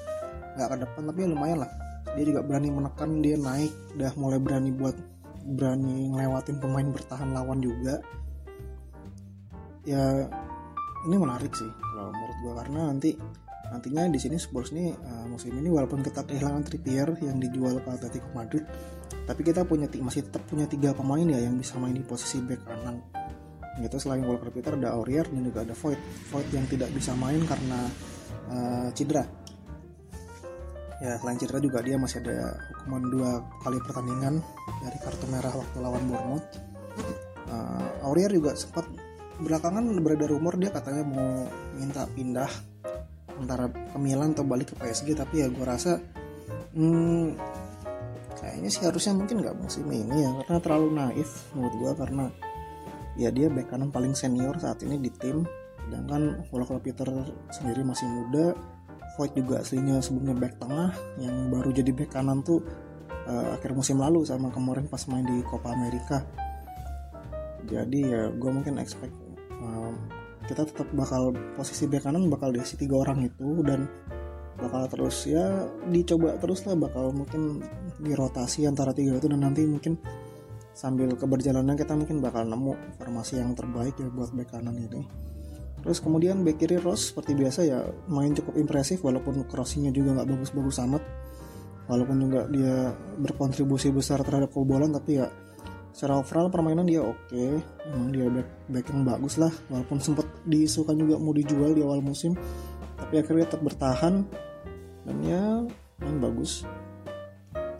nggak 0.56 0.68
ke 0.72 0.76
depan 0.80 1.02
tapi 1.12 1.18
ya 1.24 1.28
lumayan 1.28 1.58
lah. 1.64 1.70
Dia 2.16 2.24
juga 2.24 2.40
berani 2.40 2.72
menekan 2.72 3.20
dia 3.20 3.36
naik 3.36 3.72
udah 4.00 4.12
mulai 4.16 4.40
berani 4.40 4.72
buat 4.72 4.96
berani 5.46 6.10
ngelewatin 6.10 6.56
pemain 6.58 6.88
bertahan 6.88 7.36
lawan 7.36 7.60
juga 7.60 8.00
ya 9.86 10.26
ini 11.06 11.16
menarik 11.16 11.54
sih 11.54 11.70
kalau 11.70 12.10
menurut 12.10 12.36
gua 12.42 12.52
karena 12.66 12.80
nanti 12.90 13.14
nantinya 13.70 14.06
di 14.10 14.18
sini 14.18 14.36
Spurs 14.38 14.70
ini 14.74 14.90
uh, 14.94 15.26
musim 15.26 15.54
ini 15.54 15.66
walaupun 15.70 16.02
kita 16.02 16.22
kehilangan 16.26 16.62
Trippier 16.66 17.18
yang 17.22 17.38
dijual 17.38 17.82
ke 17.82 17.88
Atletico 17.90 18.30
Madrid 18.34 18.66
tapi 19.26 19.42
kita 19.42 19.66
punya 19.66 19.90
masih 19.98 20.26
tetap 20.26 20.46
punya 20.46 20.70
tiga 20.70 20.94
pemain 20.94 21.26
ya 21.26 21.42
yang 21.42 21.58
bisa 21.58 21.78
main 21.82 21.94
di 21.94 22.02
posisi 22.06 22.38
back 22.42 22.62
kanan. 22.62 23.02
Gitu 23.82 23.98
selain 23.98 24.22
Walker 24.24 24.48
Peter 24.54 24.78
ada 24.78 24.94
Aurier 24.94 25.26
dan 25.26 25.42
juga 25.42 25.66
ada 25.66 25.74
Void 25.74 26.00
Void 26.30 26.48
yang 26.54 26.64
tidak 26.70 26.94
bisa 26.94 27.12
main 27.18 27.42
karena 27.42 27.80
uh, 28.48 28.88
cedera. 28.94 29.26
Ya 31.02 31.18
selain 31.20 31.36
cedera 31.36 31.58
juga 31.58 31.82
dia 31.82 31.98
masih 31.98 32.22
ada 32.22 32.54
hukuman 32.72 33.02
dua 33.10 33.30
kali 33.66 33.78
pertandingan 33.82 34.40
dari 34.80 34.98
kartu 35.02 35.26
merah 35.28 35.52
waktu 35.52 35.76
lawan 35.82 36.02
Bournemouth. 36.06 36.46
Uh, 37.46 38.06
Aurier 38.06 38.30
juga 38.30 38.54
sempat 38.54 38.86
belakangan 39.42 39.84
beredar 40.00 40.32
rumor 40.32 40.56
dia 40.56 40.72
katanya 40.72 41.04
mau 41.04 41.44
minta 41.76 42.08
pindah 42.08 42.48
antara 43.36 43.68
ke 43.68 43.98
Milan 44.00 44.32
atau 44.32 44.48
balik 44.48 44.72
ke 44.72 44.74
PSG 44.80 45.12
tapi 45.12 45.44
ya 45.44 45.52
gue 45.52 45.64
rasa 45.64 46.00
hmm, 46.72 47.36
kayaknya 48.40 48.70
sih 48.72 48.82
harusnya 48.88 49.12
mungkin 49.12 49.44
nggak 49.44 49.56
musim 49.60 49.84
ini 49.92 50.24
ya 50.24 50.30
karena 50.48 50.60
terlalu 50.64 50.88
naif 50.96 51.30
menurut 51.52 51.74
gue 51.76 51.92
karena 52.00 52.24
ya 53.20 53.28
dia 53.28 53.52
back 53.52 53.68
kanan 53.72 53.92
paling 53.92 54.16
senior 54.16 54.56
saat 54.56 54.80
ini 54.84 54.96
di 54.96 55.12
tim 55.12 55.44
sedangkan 55.86 56.48
Walker 56.50 56.80
Peter 56.80 57.08
sendiri 57.52 57.84
masih 57.84 58.08
muda 58.08 58.56
Void 59.16 59.32
juga 59.32 59.64
aslinya 59.64 60.04
sebelumnya 60.04 60.36
back 60.36 60.60
tengah 60.60 60.92
yang 61.16 61.48
baru 61.48 61.72
jadi 61.72 61.88
back 61.88 62.12
kanan 62.12 62.44
tuh 62.44 62.60
uh, 63.24 63.56
akhir 63.56 63.72
musim 63.72 63.96
lalu 63.96 64.22
sama 64.28 64.52
kemarin 64.52 64.84
pas 64.86 65.00
main 65.08 65.24
di 65.24 65.40
Copa 65.40 65.72
America. 65.72 66.20
Jadi 67.66 68.12
ya 68.12 68.30
gue 68.30 68.50
mungkin 68.52 68.76
expect 68.76 69.16
kita 70.46 70.62
tetap 70.62 70.88
bakal 70.94 71.34
posisi 71.58 71.90
bek 71.90 72.06
kanan 72.06 72.30
bakal 72.30 72.54
diisi 72.54 72.78
tiga 72.78 73.02
orang 73.02 73.26
itu 73.26 73.66
dan 73.66 73.90
bakal 74.56 74.88
terus 74.88 75.26
ya 75.28 75.66
dicoba 75.90 76.38
terus 76.40 76.64
lah 76.64 76.78
bakal 76.78 77.12
mungkin 77.12 77.60
dirotasi 78.00 78.64
antara 78.64 78.94
tiga 78.94 79.18
itu 79.18 79.26
dan 79.28 79.42
nanti 79.42 79.66
mungkin 79.66 79.98
sambil 80.76 81.12
keberjalanan 81.16 81.72
kita 81.72 81.96
mungkin 81.96 82.20
bakal 82.20 82.44
nemu 82.44 83.00
formasi 83.00 83.40
yang 83.40 83.56
terbaik 83.56 83.96
ya 83.96 84.12
buat 84.12 84.30
bek 84.32 84.52
kanan 84.52 84.76
ini. 84.76 85.02
Terus 85.80 86.02
kemudian 86.02 86.42
back 86.42 86.60
kiri 86.60 86.76
Ross 86.82 87.14
seperti 87.14 87.32
biasa 87.32 87.60
ya 87.64 87.78
main 88.10 88.34
cukup 88.36 88.58
impresif 88.60 89.00
walaupun 89.00 89.46
crossingnya 89.48 89.94
juga 89.94 90.20
nggak 90.20 90.28
bagus-bagus 90.36 90.82
amat. 90.84 91.02
Walaupun 91.86 92.16
juga 92.18 92.40
dia 92.50 92.90
berkontribusi 93.22 93.94
besar 93.94 94.20
terhadap 94.26 94.50
kebobolan 94.50 94.90
tapi 94.90 95.22
ya 95.22 95.30
secara 95.96 96.20
overall 96.20 96.52
permainan 96.52 96.84
dia 96.84 97.00
oke. 97.00 97.16
Okay. 97.32 97.56
emang 97.88 98.12
dia 98.12 98.28
back, 98.28 98.48
back 98.68 98.86
yang 98.92 99.08
bagus 99.08 99.40
lah. 99.40 99.48
Walaupun 99.72 99.96
sempat 99.96 100.28
diisukan 100.44 100.92
juga 100.92 101.16
mau 101.16 101.32
dijual 101.32 101.72
di 101.72 101.80
awal 101.80 102.04
musim. 102.04 102.36
Tapi 103.00 103.16
akhirnya 103.16 103.48
tetap 103.48 103.64
bertahan. 103.64 104.28
Dan 105.08 105.16
ya 105.24 105.64
main 106.04 106.20
bagus. 106.20 106.68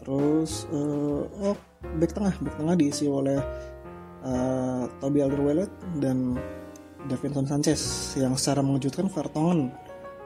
Terus 0.00 0.64
uh, 0.72 1.28
oh 1.28 1.60
back 2.00 2.16
tengah. 2.16 2.32
Back 2.40 2.56
tengah 2.56 2.72
diisi 2.72 3.04
oleh 3.04 3.36
uh, 4.24 4.88
Toby 4.96 5.20
Alderweireld 5.20 6.00
dan 6.00 6.40
Davinson 7.12 7.44
Sanchez. 7.44 8.16
Yang 8.16 8.40
secara 8.40 8.64
mengejutkan 8.64 9.12
Vertonghen. 9.12 9.68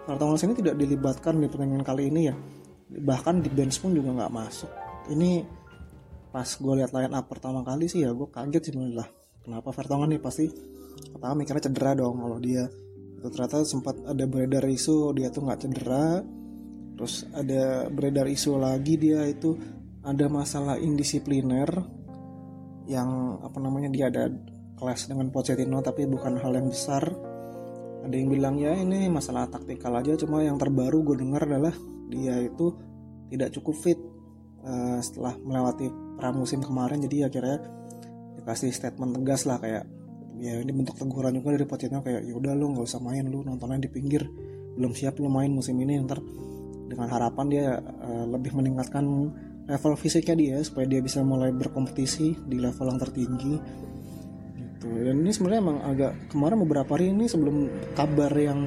Vertonghen 0.07 0.39
sini 0.39 0.55
tidak 0.55 0.79
dilibatkan 0.79 1.43
di 1.43 1.51
pertandingan 1.51 1.83
kali 1.83 2.07
ini 2.07 2.31
ya. 2.31 2.39
Bahkan 2.87 3.43
di 3.43 3.51
bench 3.51 3.83
pun 3.83 3.99
juga 3.99 4.15
nggak 4.15 4.31
masuk. 4.31 4.71
Ini 5.11 5.59
pas 6.31 6.47
gue 6.47 6.75
lihat 6.79 6.95
line 6.95 7.15
up 7.15 7.27
pertama 7.27 7.67
kali 7.67 7.91
sih 7.91 8.07
ya 8.07 8.15
gue 8.15 8.31
kaget 8.31 8.71
sih 8.71 8.75
lah. 8.95 9.07
Kenapa 9.43 9.75
Vertonghen 9.75 10.15
nih? 10.15 10.23
Pasti 10.23 10.47
pertama 11.11 11.43
mikirnya 11.43 11.67
cedera 11.67 11.93
dong 11.99 12.23
kalau 12.23 12.39
dia. 12.39 12.71
Itu 13.19 13.29
ternyata 13.35 13.67
sempat 13.67 13.99
ada 14.07 14.25
beredar 14.31 14.65
isu 14.65 15.11
dia 15.17 15.29
tuh 15.35 15.43
nggak 15.45 15.61
cedera. 15.61 16.23
Terus 16.95 17.27
ada 17.33 17.89
beredar 17.91 18.31
isu 18.31 18.61
lagi 18.61 18.95
dia 19.01 19.27
itu 19.27 19.59
ada 20.07 20.29
masalah 20.31 20.77
indisipliner 20.79 21.69
yang 22.89 23.41
apa 23.41 23.59
namanya 23.61 23.89
dia 23.93 24.09
ada 24.09 24.29
kelas 24.81 25.09
dengan 25.13 25.29
Pochettino 25.29 25.83
tapi 25.83 26.07
bukan 26.07 26.39
hal 26.39 26.53
yang 26.55 26.69
besar. 26.71 27.05
Ada 28.01 28.15
yang 28.17 28.29
bilang 28.33 28.57
ya 28.57 28.73
ini 28.73 29.13
masalah 29.13 29.45
taktikal 29.51 29.93
aja 29.93 30.17
cuma 30.17 30.41
yang 30.41 30.57
terbaru 30.57 31.05
gue 31.05 31.21
dengar 31.21 31.45
adalah 31.45 31.77
dia 32.09 32.41
itu 32.41 32.73
tidak 33.29 33.53
cukup 33.55 33.77
fit 33.77 34.01
uh, 34.65 34.99
setelah 35.05 35.37
melewati 35.41 36.10
pramusim 36.21 36.61
kemarin 36.61 37.01
jadi 37.09 37.33
akhirnya 37.33 37.65
dikasih 38.37 38.69
statement 38.69 39.17
tegas 39.17 39.49
lah 39.49 39.57
kayak 39.57 39.89
ya 40.37 40.61
ini 40.61 40.73
bentuk 40.73 41.01
teguran 41.01 41.33
juga 41.41 41.57
dari 41.57 41.65
Pochettino 41.65 42.05
kayak 42.05 42.29
ya 42.29 42.33
udah 42.37 42.53
lu 42.53 42.77
nggak 42.77 42.85
usah 42.85 43.01
main 43.01 43.25
lu 43.25 43.41
nontonnya 43.41 43.89
di 43.89 43.91
pinggir 43.93 44.29
belum 44.77 44.93
siap 44.93 45.17
lu 45.21 45.33
main 45.33 45.49
musim 45.49 45.81
ini. 45.81 45.97
Ntar 46.05 46.21
dengan 46.91 47.09
harapan 47.09 47.47
dia 47.49 47.67
uh, 47.81 48.25
lebih 48.29 48.53
meningkatkan 48.53 49.05
level 49.71 49.95
fisiknya 49.95 50.35
dia 50.35 50.57
supaya 50.67 50.89
dia 50.89 50.99
bisa 50.99 51.23
mulai 51.23 51.55
berkompetisi 51.55 52.49
di 52.49 52.57
level 52.59 52.87
yang 52.91 52.99
tertinggi. 52.99 53.55
Gitu. 54.57 54.89
Dan 54.89 55.23
ini 55.23 55.31
sebenarnya 55.31 55.61
emang 55.61 55.79
agak 55.85 56.13
kemarin 56.33 56.59
beberapa 56.65 56.91
hari 56.97 57.13
ini 57.13 57.29
sebelum 57.29 57.69
kabar 57.95 58.33
yang 58.35 58.67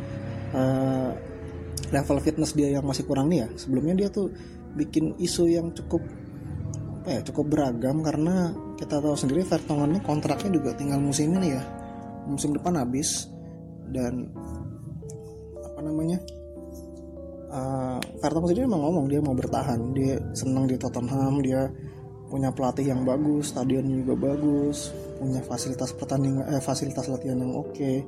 uh, 0.53 1.11
level 1.89 2.17
fitness 2.21 2.53
dia 2.57 2.73
yang 2.73 2.85
masih 2.85 3.05
kurang 3.05 3.29
nih 3.29 3.45
ya 3.45 3.47
sebelumnya 3.53 4.05
dia 4.05 4.09
tuh 4.09 4.33
bikin 4.73 5.13
isu 5.21 5.45
yang 5.45 5.69
cukup 5.77 6.01
apa 7.03 7.19
ya 7.19 7.21
cukup 7.27 7.51
beragam 7.51 7.99
karena 7.99 8.55
kita 8.79 9.03
tahu 9.03 9.11
sendiri 9.11 9.43
Vertonghen 9.43 9.99
kontraknya 10.07 10.55
juga 10.55 10.71
tinggal 10.71 11.03
musim 11.03 11.35
ini 11.35 11.51
ya 11.51 11.63
musim 12.31 12.55
depan 12.55 12.79
habis 12.79 13.27
dan 13.91 14.31
apa 15.59 15.83
namanya 15.83 16.23
uh, 17.51 17.99
Vertonghen 18.23 18.55
sendiri 18.55 18.71
memang 18.71 18.87
ngomong 18.87 19.05
dia 19.11 19.19
mau 19.19 19.35
bertahan 19.35 19.91
dia 19.91 20.15
senang 20.31 20.63
di 20.63 20.79
Tottenham 20.79 21.43
dia 21.43 21.67
punya 22.31 22.55
pelatih 22.55 22.95
yang 22.95 23.03
bagus 23.03 23.51
stadion 23.51 23.83
juga 23.83 24.15
bagus 24.15 24.95
punya 25.19 25.43
fasilitas 25.43 25.91
pertandingan 25.91 26.55
eh, 26.55 26.63
fasilitas 26.63 27.11
latihan 27.11 27.35
yang 27.35 27.51
oke 27.51 27.75
okay. 27.75 27.99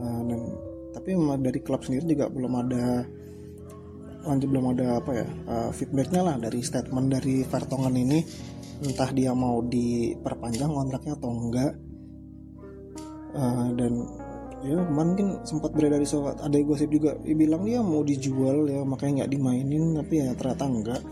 uh, 0.00 0.24
dan 0.24 0.40
tapi 0.96 1.12
dari 1.44 1.60
klub 1.60 1.84
sendiri 1.84 2.16
juga 2.16 2.32
belum 2.32 2.56
ada 2.56 3.04
lanjut 4.28 4.48
belum 4.52 4.76
ada 4.76 5.00
apa 5.00 5.24
ya 5.24 5.26
uh, 5.48 5.70
feedbacknya 5.72 6.20
lah 6.20 6.36
dari 6.36 6.60
statement 6.60 7.08
dari 7.08 7.42
Vertonghen 7.48 7.96
ini. 7.96 8.20
Entah 8.78 9.10
dia 9.10 9.34
mau 9.34 9.58
diperpanjang 9.64 10.70
kontraknya 10.70 11.18
atau 11.18 11.30
enggak. 11.34 11.72
Uh, 13.34 13.68
dan 13.74 13.92
ya 14.62 14.78
mungkin 14.88 15.42
sempat 15.46 15.70
beredar 15.74 15.98
di 15.98 16.06
soal 16.06 16.36
ada 16.38 16.56
gosip 16.62 16.92
juga. 16.92 17.18
Dia 17.24 17.34
bilang 17.34 17.66
dia 17.66 17.82
mau 17.82 18.06
dijual 18.06 18.70
ya 18.70 18.84
makanya 18.86 19.24
nggak 19.24 19.32
dimainin 19.34 19.98
tapi 19.98 20.14
ya 20.22 20.30
ternyata 20.38 20.64
enggak. 20.68 21.02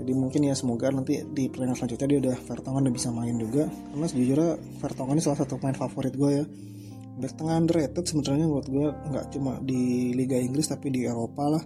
Jadi 0.00 0.12
mungkin 0.16 0.40
ya 0.48 0.56
semoga 0.56 0.88
nanti 0.88 1.20
di 1.28 1.48
pertandingan 1.52 1.76
selanjutnya 1.76 2.08
dia 2.08 2.18
udah 2.28 2.36
Vertonghen 2.48 2.82
udah 2.88 2.94
bisa 2.94 3.08
main 3.12 3.36
juga. 3.36 3.64
Karena 3.68 4.06
sejujurnya 4.08 4.50
Vertonghen 4.80 5.16
ini 5.16 5.22
salah 5.24 5.38
satu 5.40 5.56
pemain 5.56 5.76
favorit 5.76 6.12
gue 6.12 6.30
ya. 6.42 6.44
Back 7.20 7.36
tengah 7.36 7.60
underrated 7.60 8.04
sebenarnya 8.08 8.48
buat 8.48 8.64
gue 8.64 8.86
nggak 9.12 9.26
cuma 9.36 9.60
di 9.60 10.12
Liga 10.16 10.40
Inggris 10.40 10.72
tapi 10.72 10.88
di 10.88 11.04
Eropa 11.04 11.52
lah 11.52 11.64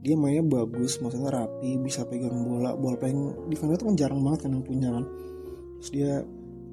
dia 0.00 0.16
mainnya 0.16 0.44
bagus 0.44 0.96
maksudnya 1.04 1.28
rapi 1.28 1.76
bisa 1.80 2.08
pegang 2.08 2.40
bola. 2.44 2.72
Bola 2.76 2.96
paling 2.96 3.48
defender 3.52 3.76
itu 3.76 3.84
kan 3.88 3.96
jarang 3.96 4.20
banget 4.24 4.48
kan 4.48 4.50
yang 4.56 4.64
punya 4.64 4.88
kan. 4.92 5.04
Terus 5.80 5.90
dia 5.92 6.12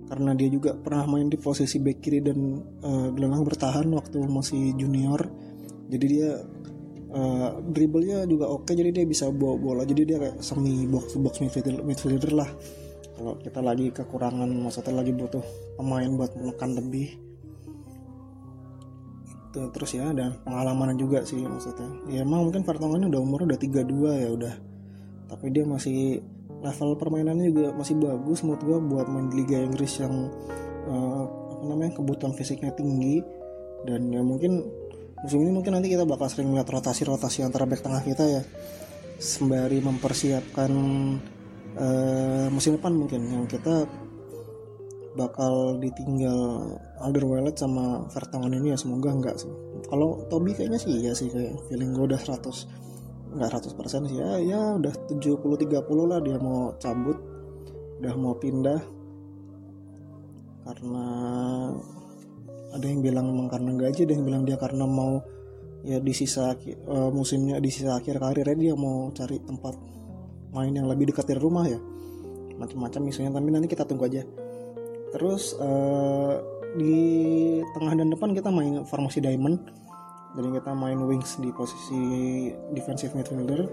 karena 0.08 0.32
dia 0.40 0.48
juga 0.48 0.72
pernah 0.80 1.04
main 1.04 1.28
di 1.28 1.36
posisi 1.36 1.84
back 1.84 2.00
kiri 2.00 2.24
dan 2.24 2.40
uh, 2.80 3.12
gelandang 3.12 3.44
bertahan 3.44 3.92
waktu 3.92 4.24
masih 4.24 4.72
junior 4.80 5.20
jadi 5.88 6.06
dia 6.08 6.30
uh, 7.16 7.50
dribblenya 7.64 8.28
juga 8.28 8.52
oke 8.52 8.68
jadi 8.68 8.92
dia 8.92 9.06
bisa 9.08 9.32
bawa 9.32 9.56
bola. 9.56 9.82
Jadi 9.88 10.02
dia 10.04 10.18
kayak 10.20 10.44
semi 10.44 10.84
box 10.88 11.16
box 11.20 11.40
midfielder, 11.40 11.84
midfielder 11.84 12.32
lah. 12.36 12.50
Kalau 13.18 13.34
kita 13.42 13.60
lagi 13.64 13.90
kekurangan 13.90 14.50
maksudnya 14.62 14.94
lagi 14.94 15.10
butuh 15.16 15.42
pemain 15.80 16.12
buat 16.14 16.38
menekan 16.38 16.78
lebih 16.78 17.27
gitu. 19.48 19.72
Terus 19.72 19.92
ya 19.96 20.12
dan 20.12 20.38
pengalaman 20.44 20.94
juga 21.00 21.24
sih 21.24 21.40
maksudnya. 21.42 21.88
Ya 22.12 22.22
emang 22.28 22.48
mungkin 22.48 22.68
Vertonghen 22.68 23.08
udah 23.08 23.22
umur 23.24 23.48
udah 23.48 23.58
32 23.58 24.24
ya 24.24 24.30
udah. 24.30 24.54
Tapi 25.28 25.46
dia 25.52 25.64
masih 25.64 26.22
level 26.62 26.98
permainannya 26.98 27.54
juga 27.54 27.70
masih 27.76 27.96
bagus 28.02 28.42
menurut 28.42 28.64
gue 28.64 28.78
buat 28.92 29.08
main 29.08 29.28
Liga 29.32 29.62
Inggris 29.62 30.02
yang 30.02 30.32
uh, 30.90 31.24
apa 31.58 31.64
namanya 31.66 31.92
kebutuhan 31.98 32.34
fisiknya 32.36 32.72
tinggi. 32.76 33.24
Dan 33.88 34.12
ya 34.12 34.22
mungkin 34.22 34.68
musim 35.24 35.42
ini 35.42 35.52
mungkin 35.54 35.74
nanti 35.78 35.90
kita 35.90 36.04
bakal 36.04 36.28
sering 36.30 36.52
melihat 36.52 36.78
rotasi-rotasi 36.78 37.46
antara 37.46 37.66
back 37.66 37.82
tengah 37.82 38.04
kita 38.04 38.24
ya. 38.26 38.42
Sembari 39.18 39.82
mempersiapkan 39.82 40.72
uh, 41.78 42.48
musim 42.54 42.78
depan 42.78 42.94
mungkin 42.94 43.22
yang 43.26 43.46
kita 43.50 43.90
bakal 45.18 45.82
ditinggal 45.82 46.64
Alderweireld 47.02 47.58
sama 47.58 48.06
Vertonghen 48.14 48.54
ini 48.62 48.72
ya 48.72 48.78
semoga 48.78 49.10
enggak 49.10 49.42
sih. 49.42 49.50
Kalau 49.90 50.22
Toby 50.30 50.54
kayaknya 50.54 50.78
sih 50.78 50.94
ya 51.02 51.12
sih 51.18 51.34
kayak 51.34 51.58
feeling 51.68 51.98
gue 51.98 52.06
udah 52.14 52.22
100 52.22 53.34
enggak 53.34 53.50
100% 53.60 54.08
sih 54.08 54.18
ya 54.22 54.30
ya 54.40 54.62
udah 54.78 54.94
70 55.10 55.42
30 55.42 55.84
lah 56.06 56.20
dia 56.22 56.38
mau 56.38 56.78
cabut 56.78 57.18
udah 57.98 58.14
mau 58.16 58.38
pindah. 58.38 58.80
Karena 60.70 61.06
ada 62.78 62.86
yang 62.86 63.02
bilang 63.02 63.26
memang 63.34 63.50
karena 63.50 63.74
gaji 63.74 64.06
ada 64.06 64.14
yang 64.14 64.26
bilang 64.28 64.44
dia 64.46 64.58
karena 64.62 64.86
mau 64.86 65.18
ya 65.82 65.98
di 65.98 66.14
sisa 66.14 66.54
uh, 66.54 67.10
musimnya 67.10 67.58
di 67.58 67.74
sisa 67.74 67.98
akhir 67.98 68.22
karirnya 68.22 68.56
dia 68.56 68.74
mau 68.78 69.10
cari 69.16 69.42
tempat 69.42 69.74
main 70.54 70.74
yang 70.74 70.86
lebih 70.86 71.10
dekat 71.10 71.26
dari 71.26 71.42
rumah 71.42 71.66
ya. 71.66 71.82
Macam-macam 72.58 73.02
misalnya 73.02 73.38
tapi 73.38 73.50
nanti 73.50 73.70
kita 73.70 73.86
tunggu 73.86 74.06
aja 74.10 74.47
terus 75.12 75.56
uh, 75.58 76.40
di 76.78 76.98
tengah 77.74 77.94
dan 77.98 78.14
depan 78.14 78.36
kita 78.36 78.50
main 78.54 78.84
formasi 78.86 79.24
diamond. 79.24 79.60
Jadi 80.38 80.54
kita 80.62 80.72
main 80.78 81.02
wings 81.02 81.42
di 81.42 81.50
posisi 81.50 82.02
defensive 82.76 83.18
midfielder 83.18 83.66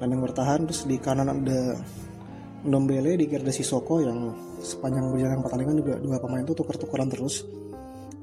yang 0.00 0.22
bertahan 0.22 0.64
terus 0.64 0.88
di 0.88 0.96
kanan 0.96 1.28
ada 1.28 1.76
Ndombele 2.66 3.20
di 3.20 3.28
ada 3.28 3.52
Sisoko 3.52 4.00
yang 4.00 4.32
sepanjang 4.64 5.12
berjalan 5.12 5.44
pertandingan 5.44 5.76
juga 5.78 5.94
dua 6.00 6.16
pemain 6.18 6.42
itu 6.42 6.56
tukar-tukaran 6.56 7.12
terus. 7.12 7.44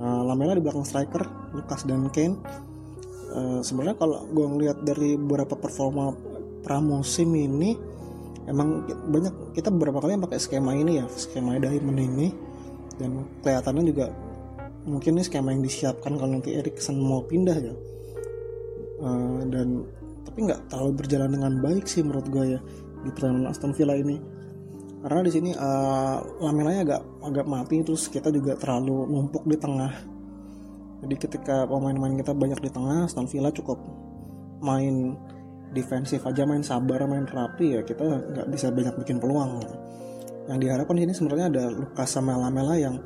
Uh, 0.02 0.26
Lamela 0.26 0.58
di 0.58 0.64
belakang 0.66 0.84
striker 0.84 1.22
Lucas 1.54 1.86
dan 1.86 2.10
Kane. 2.10 2.36
Uh, 3.30 3.62
sebenarnya 3.62 3.96
kalau 3.96 4.26
gue 4.26 4.46
ngeliat 4.46 4.78
dari 4.82 5.14
beberapa 5.16 5.54
performa 5.54 6.12
pramusim 6.66 7.30
ini 7.38 7.78
emang 8.48 8.84
banyak 8.88 9.56
kita 9.56 9.72
beberapa 9.72 10.04
kali 10.04 10.18
yang 10.18 10.24
pakai 10.24 10.40
skema 10.40 10.76
ini 10.76 11.00
ya 11.00 11.06
skema 11.08 11.60
diamond 11.60 12.00
ini 12.00 12.28
dan 12.98 13.26
kelihatannya 13.42 13.84
juga 13.90 14.06
mungkin 14.84 15.16
ini 15.16 15.24
skema 15.24 15.56
yang 15.56 15.64
disiapkan 15.64 16.20
kalau 16.20 16.32
nanti 16.36 16.56
Erikson 16.56 17.00
mau 17.00 17.24
pindah 17.24 17.58
ya. 17.58 17.74
Uh, 19.04 19.44
dan 19.52 19.84
tapi 20.24 20.48
nggak 20.48 20.72
terlalu 20.72 20.92
berjalan 20.96 21.30
dengan 21.36 21.54
baik 21.60 21.86
sih 21.86 22.02
menurut 22.02 22.28
gue 22.32 22.58
ya 22.58 22.60
di 23.04 23.10
pertandingan 23.12 23.52
Aston 23.52 23.74
Villa 23.76 23.96
ini. 23.96 24.18
Karena 25.04 25.20
di 25.20 25.32
sini 25.36 25.52
uh, 25.52 26.18
lamelanya 26.40 26.82
agak 26.88 27.02
agak 27.28 27.46
mati 27.48 27.84
terus 27.84 28.08
kita 28.08 28.32
juga 28.32 28.56
terlalu 28.56 29.08
numpuk 29.12 29.44
di 29.44 29.60
tengah. 29.60 29.92
Jadi 31.04 31.16
ketika 31.20 31.68
pemain-pemain 31.68 32.16
kita 32.16 32.32
banyak 32.32 32.60
di 32.64 32.70
tengah 32.72 33.12
Aston 33.12 33.28
Villa 33.28 33.52
cukup 33.52 33.76
main 34.64 35.20
defensif 35.76 36.24
aja 36.24 36.48
main 36.48 36.64
sabar 36.64 37.04
main 37.10 37.28
rapi 37.28 37.76
ya 37.76 37.82
kita 37.84 38.06
nggak 38.06 38.48
bisa 38.48 38.70
banyak 38.70 38.94
bikin 39.04 39.18
peluang 39.20 39.60
gitu 39.60 39.76
yang 40.48 40.60
diharapkan 40.60 41.00
ini 41.00 41.16
sebenarnya 41.16 41.48
ada 41.48 41.64
Lukas 41.72 42.10
sama 42.12 42.36
Lamela 42.36 42.76
yang 42.76 43.00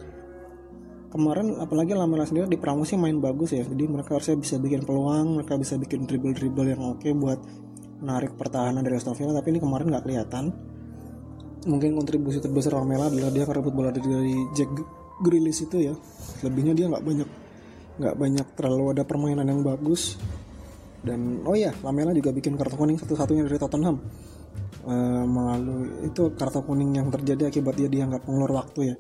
kemarin 1.13 1.61
apalagi 1.61 1.93
Lamela 1.93 2.25
sendiri 2.25 2.49
di 2.49 2.57
pramusim 2.57 2.97
main 2.97 3.17
bagus 3.21 3.53
ya. 3.53 3.61
Jadi 3.61 3.85
mereka 3.85 4.17
harusnya 4.17 4.37
bisa 4.37 4.55
bikin 4.57 4.81
peluang 4.83 5.41
mereka 5.41 5.53
bisa 5.55 5.77
bikin 5.77 6.09
dribble 6.09 6.33
dribble 6.33 6.67
yang 6.67 6.81
oke 6.81 7.07
buat 7.13 7.39
menarik 8.01 8.37
pertahanan 8.37 8.85
dari 8.85 8.97
Aston 8.97 9.17
Villa 9.17 9.33
tapi 9.37 9.53
ini 9.53 9.59
kemarin 9.61 9.93
nggak 9.93 10.03
kelihatan. 10.05 10.45
Mungkin 11.67 11.89
kontribusi 11.97 12.41
terbesar 12.41 12.73
Lamela 12.77 13.09
adalah 13.11 13.33
dia 13.33 13.43
ngerebut 13.43 13.73
bola 13.73 13.89
dari, 13.93 14.07
dari 14.07 14.35
Jack 14.57 14.71
Grealish 15.21 15.65
itu 15.65 15.77
ya. 15.91 15.93
Lebihnya 16.41 16.73
dia 16.73 16.85
nggak 16.89 17.03
banyak 17.05 17.29
nggak 17.97 18.15
banyak 18.17 18.47
terlalu 18.53 18.97
ada 18.97 19.03
permainan 19.05 19.45
yang 19.45 19.61
bagus. 19.61 20.17
Dan 21.05 21.45
oh 21.45 21.53
ya 21.53 21.69
Lamela 21.85 22.17
juga 22.17 22.33
bikin 22.33 22.57
kartu 22.57 22.73
kuning 22.73 22.97
satu-satunya 22.97 23.45
dari 23.45 23.61
Tottenham 23.61 24.01
uh, 24.87 25.25
melalui 25.27 26.07
itu 26.07 26.31
kartu 26.33 26.63
kuning 26.63 26.95
yang 26.95 27.11
terjadi 27.11 27.51
akibat 27.51 27.75
dia 27.75 27.89
dianggap 27.91 28.23
mengulur 28.23 28.57
waktu 28.57 28.93
ya. 28.93 28.95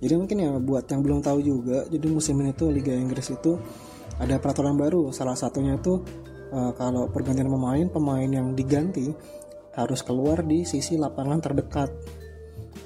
Jadi 0.00 0.14
mungkin 0.16 0.36
ya 0.40 0.50
buat 0.60 0.84
yang 0.88 1.00
belum 1.00 1.18
tahu 1.24 1.38
juga 1.40 1.88
jadi 1.88 2.06
musim 2.08 2.40
ini 2.44 2.52
tuh 2.52 2.68
Liga 2.72 2.92
Inggris 2.92 3.32
itu 3.32 3.56
ada 4.20 4.36
peraturan 4.36 4.76
baru. 4.76 5.10
Salah 5.10 5.34
satunya 5.34 5.80
itu 5.80 6.00
uh, 6.52 6.72
kalau 6.76 7.08
pergantian 7.08 7.48
pemain 7.48 7.86
pemain 7.88 8.28
yang 8.28 8.52
diganti 8.52 9.10
harus 9.74 10.00
keluar 10.04 10.44
di 10.44 10.68
sisi 10.68 11.00
lapangan 11.00 11.40
terdekat. 11.40 11.90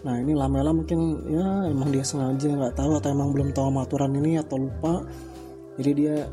Nah 0.05 0.21
ini 0.21 0.37
Lamela 0.37 0.71
mungkin 0.71 1.25
ya 1.33 1.65
emang 1.67 1.89
dia 1.89 2.05
sengaja 2.05 2.53
nggak 2.53 2.77
tahu 2.77 3.01
atau 3.01 3.09
emang 3.09 3.33
belum 3.33 3.57
tahu 3.57 3.73
aturan 3.81 4.15
ini 4.15 4.39
atau 4.39 4.61
lupa. 4.61 5.03
Jadi 5.75 5.91
dia 5.97 6.29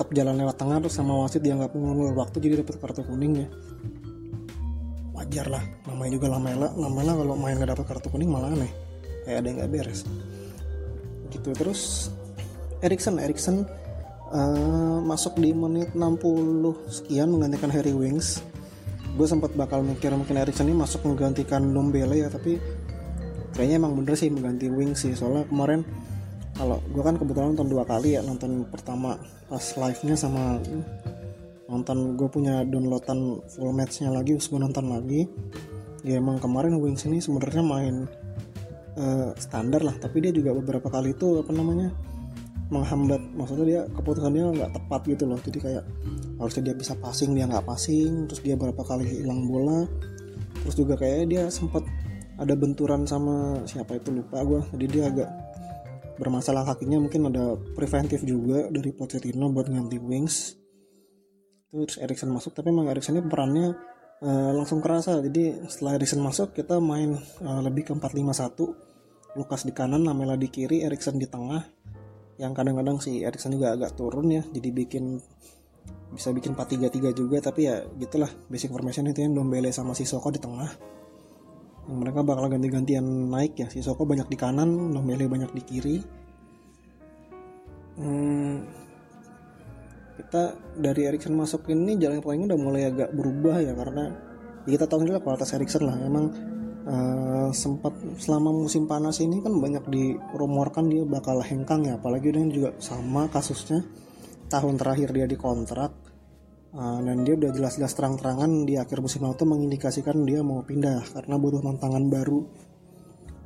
tetap 0.00 0.16
jalan 0.16 0.40
lewat 0.40 0.56
tengah 0.56 0.80
terus 0.80 0.96
sama 0.96 1.12
wasit 1.12 1.44
dia 1.44 1.52
nggak 1.52 1.76
mengulur 1.76 2.16
waktu 2.16 2.40
jadi 2.40 2.64
dapat 2.64 2.80
kartu 2.80 3.04
kuning 3.04 3.44
ya 3.44 3.48
wajar 5.20 5.46
lah. 5.52 5.64
Namanya 5.84 6.16
juga 6.16 6.26
Lamela. 6.32 6.72
Lamela 6.72 7.12
kalau 7.12 7.34
main 7.36 7.60
nggak 7.60 7.76
dapat 7.76 7.84
kartu 7.84 8.08
kuning 8.08 8.32
malah 8.32 8.48
aneh. 8.48 8.72
Kayak 9.28 9.36
ada 9.44 9.46
yang 9.46 9.56
nggak 9.60 9.72
beres. 9.72 10.00
Gitu. 11.28 11.48
Terus 11.52 12.08
Erikson. 12.80 13.20
Erikson 13.20 13.56
uh, 14.32 14.98
masuk 15.04 15.36
di 15.36 15.52
menit 15.52 15.92
60 15.92 16.64
sekian 16.88 17.28
menggantikan 17.28 17.68
Harry 17.68 17.92
Wings 17.92 18.40
gue 19.10 19.26
sempat 19.26 19.50
bakal 19.58 19.82
mikir 19.82 20.14
mungkin 20.14 20.38
Erikson 20.38 20.70
ini 20.70 20.76
masuk 20.78 21.02
menggantikan 21.02 21.66
Dombele 21.74 22.22
ya 22.22 22.28
tapi 22.30 22.62
kayaknya 23.54 23.82
emang 23.82 23.98
bener 23.98 24.14
sih 24.14 24.30
mengganti 24.30 24.70
Wings 24.70 25.02
sih. 25.02 25.12
Soalnya 25.18 25.46
kemarin 25.50 25.82
kalau 26.54 26.78
gue 26.92 27.02
kan 27.02 27.18
kebetulan 27.18 27.52
nonton 27.54 27.68
dua 27.70 27.84
kali 27.84 28.14
ya. 28.14 28.22
Nonton 28.22 28.64
pertama 28.70 29.18
pas 29.50 29.64
live 29.74 30.00
nya 30.06 30.14
sama 30.14 30.62
nonton 31.70 32.18
gue 32.18 32.28
punya 32.28 32.66
downloadan 32.66 33.40
full 33.46 33.70
matchnya 33.70 34.10
lagi 34.10 34.34
terus 34.36 34.50
gue 34.50 34.58
nonton 34.58 34.90
lagi. 34.90 35.30
Ya 36.02 36.18
emang 36.18 36.42
kemarin 36.42 36.76
Wings 36.82 37.06
ini 37.06 37.22
sebenarnya 37.22 37.62
main 37.62 38.08
uh, 38.98 39.30
standar 39.38 39.80
lah 39.86 39.94
tapi 40.02 40.20
dia 40.24 40.34
juga 40.34 40.50
beberapa 40.56 40.90
kali 40.90 41.14
itu 41.14 41.38
apa 41.38 41.52
namanya 41.54 41.94
menghambat 42.70 43.18
maksudnya 43.34 43.66
dia 43.66 43.80
keputusan 43.94 44.30
dia 44.34 44.44
nggak 44.50 44.72
tepat 44.74 45.00
gitu 45.06 45.24
loh. 45.30 45.38
Jadi 45.38 45.58
kayak 45.62 45.84
harusnya 46.42 46.62
dia 46.72 46.74
bisa 46.74 46.92
passing 46.98 47.38
dia 47.38 47.46
nggak 47.46 47.64
passing 47.64 48.26
terus 48.26 48.42
dia 48.42 48.58
berapa 48.58 48.82
kali 48.82 49.06
hilang 49.06 49.46
bola. 49.46 49.86
Terus 50.66 50.74
juga 50.74 50.98
kayak 50.98 51.30
dia 51.30 51.46
sempat 51.48 51.86
ada 52.40 52.56
benturan 52.56 53.04
sama 53.04 53.60
siapa 53.68 54.00
itu 54.00 54.08
lupa 54.16 54.40
gue 54.40 54.60
jadi 54.72 54.86
dia 54.88 55.04
agak 55.12 55.28
bermasalah 56.16 56.64
kakinya 56.72 57.00
mungkin 57.00 57.28
ada 57.28 57.56
preventif 57.76 58.24
juga 58.24 58.68
dari 58.72 58.92
Pochettino 58.96 59.52
buat 59.52 59.68
ganti 59.68 60.00
Wings 60.00 60.59
terus 61.70 62.02
Erikson 62.02 62.34
masuk 62.34 62.50
tapi 62.54 62.74
emang 62.74 62.90
Erikson 62.90 63.14
ini 63.14 63.24
perannya 63.26 63.78
uh, 64.22 64.50
langsung 64.54 64.82
kerasa. 64.82 65.22
Jadi 65.22 65.66
setelah 65.70 65.96
Erikson 65.96 66.20
masuk 66.22 66.52
kita 66.54 66.82
main 66.82 67.16
uh, 67.42 67.60
lebih 67.62 67.90
ke 67.90 67.92
4-5-1 67.94 69.38
Lukas 69.38 69.62
di 69.62 69.70
kanan 69.70 70.02
Lamela 70.02 70.34
di 70.34 70.50
kiri 70.50 70.82
Erikson 70.82 71.16
di 71.16 71.30
tengah. 71.30 71.62
Yang 72.40 72.52
kadang-kadang 72.56 72.96
si 72.98 73.22
Erikson 73.22 73.54
juga 73.54 73.76
agak 73.76 73.94
turun 73.94 74.32
ya 74.32 74.42
jadi 74.50 74.68
bikin 74.72 75.20
bisa 76.10 76.34
bikin 76.34 76.58
4-3-3 76.58 77.14
juga. 77.14 77.38
Tapi 77.38 77.60
ya 77.70 77.86
gitulah 77.98 78.30
basic 78.50 78.74
formation 78.74 79.06
itu 79.06 79.22
yang 79.22 79.38
Dombele 79.38 79.70
sama 79.70 79.94
Sissoko 79.94 80.34
di 80.34 80.42
tengah. 80.42 80.70
Mereka 81.90 82.22
bakal 82.22 82.46
ganti-gantian 82.46 83.02
naik 83.02 83.58
ya. 83.58 83.66
Si 83.66 83.82
Soko 83.82 84.06
banyak 84.06 84.30
di 84.30 84.38
kanan 84.38 84.94
Nombele 84.94 85.26
banyak 85.26 85.50
di 85.50 85.62
kiri. 85.64 85.96
Hmm, 87.98 88.62
kita 90.20 90.52
dari 90.76 91.08
Erikson 91.08 91.32
masuk 91.32 91.72
ini 91.72 91.96
jalan 91.96 92.20
playing 92.20 92.44
udah 92.44 92.60
mulai 92.60 92.92
agak 92.92 93.10
berubah 93.16 93.56
ya 93.64 93.72
karena 93.72 94.12
ya 94.68 94.76
kita 94.76 94.84
tahu 94.84 95.00
sendiri 95.02 95.24
kualitas 95.24 95.56
Erikson 95.56 95.88
lah 95.88 95.96
emang 95.96 96.28
uh, 96.84 97.48
sempat 97.56 97.96
selama 98.20 98.52
musim 98.52 98.84
panas 98.84 99.24
ini 99.24 99.40
kan 99.40 99.56
banyak 99.56 99.88
dirumorkan 99.88 100.92
dia 100.92 101.08
bakal 101.08 101.40
hengkang 101.40 101.88
ya 101.88 101.96
apalagi 101.96 102.28
dengan 102.28 102.52
juga 102.52 102.70
sama 102.78 103.32
kasusnya 103.32 103.80
tahun 104.52 104.76
terakhir 104.76 105.08
dia 105.16 105.24
dikontrak 105.24 106.10
Uh, 106.70 107.02
dan 107.02 107.26
dia 107.26 107.34
udah 107.34 107.50
jelas-jelas 107.50 107.98
terang-terangan 107.98 108.62
di 108.62 108.78
akhir 108.78 109.02
musim 109.02 109.26
lalu 109.26 109.42
mengindikasikan 109.42 110.22
dia 110.22 110.38
mau 110.38 110.62
pindah 110.62 111.02
karena 111.18 111.34
butuh 111.34 111.66
tantangan 111.66 112.06
baru. 112.06 112.46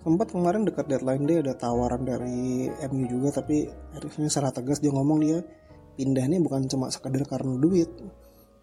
Sempat 0.05 0.37
kemarin 0.37 0.69
dekat 0.69 0.85
deadline 0.93 1.25
dia 1.25 1.41
ada 1.41 1.57
tawaran 1.57 2.05
dari 2.05 2.69
MU 2.93 3.05
juga 3.09 3.41
tapi 3.41 3.65
Erikson 3.97 4.29
secara 4.29 4.53
tegas 4.53 4.85
dia 4.85 4.93
ngomong 4.93 5.25
dia 5.25 5.41
pindah 5.95 6.27
ini 6.27 6.43
bukan 6.43 6.67
cuma 6.67 6.91
sekedar 6.91 7.23
karena 7.27 7.55
duit 7.59 7.91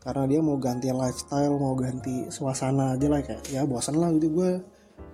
karena 0.02 0.24
dia 0.26 0.40
mau 0.42 0.58
ganti 0.58 0.90
lifestyle 0.90 1.56
mau 1.62 1.78
ganti 1.78 2.28
suasana 2.34 2.98
aja 2.98 3.08
lah 3.08 3.22
kayak 3.22 3.46
ya 3.54 3.64
bosan 3.64 4.02
lah 4.02 4.10
gitu 4.18 4.34
gue 4.34 4.52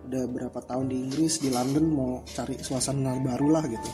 udah 0.07 0.23
berapa 0.31 0.59
tahun 0.63 0.87
di 0.87 0.97
Inggris 1.03 1.43
di 1.43 1.51
London 1.51 1.85
mau 1.91 2.11
cari 2.23 2.55
suasana 2.63 3.19
baru 3.19 3.47
lah 3.51 3.63
gitu. 3.67 3.89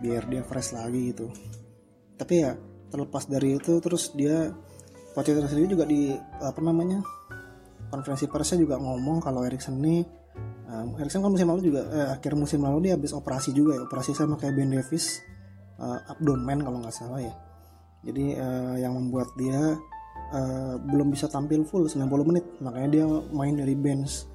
Biar 0.00 0.24
dia 0.32 0.40
fresh 0.40 0.72
lagi 0.72 1.12
gitu. 1.12 1.28
Tapi 2.16 2.34
ya 2.40 2.56
terlepas 2.88 3.28
dari 3.28 3.60
itu 3.60 3.76
terus 3.84 4.16
dia 4.16 4.48
Pochettino 5.12 5.50
sendiri 5.50 5.68
juga 5.76 5.84
di 5.84 6.14
apa 6.40 6.60
namanya 6.62 7.04
konferensi 7.90 8.30
persnya 8.30 8.64
juga 8.64 8.78
ngomong 8.78 9.18
kalau 9.18 9.42
Erikson 9.44 9.76
ini 9.82 10.04
um, 10.70 10.94
Erikson 10.96 11.20
kan 11.20 11.32
musim 11.32 11.48
lalu 11.50 11.68
juga 11.68 11.82
eh, 11.90 12.08
akhir 12.14 12.32
musim 12.38 12.62
lalu 12.62 12.88
dia 12.88 12.92
habis 12.94 13.12
operasi 13.12 13.50
juga 13.50 13.76
ya 13.76 13.82
operasi 13.88 14.14
sama 14.14 14.38
kayak 14.38 14.54
Ben 14.54 14.70
Davis 14.70 15.20
uh, 15.78 15.98
abdomen 16.10 16.58
kalau 16.62 16.78
nggak 16.82 16.94
salah 16.94 17.22
ya. 17.22 17.34
Jadi 18.06 18.38
uh, 18.38 18.74
yang 18.78 18.94
membuat 18.94 19.34
dia 19.34 19.74
uh, 20.34 20.74
belum 20.78 21.10
bisa 21.10 21.26
tampil 21.26 21.66
full 21.66 21.86
90 21.86 22.06
menit. 22.28 22.44
Makanya 22.62 22.88
dia 22.90 23.04
main 23.34 23.54
dari 23.58 23.74
bench. 23.74 24.26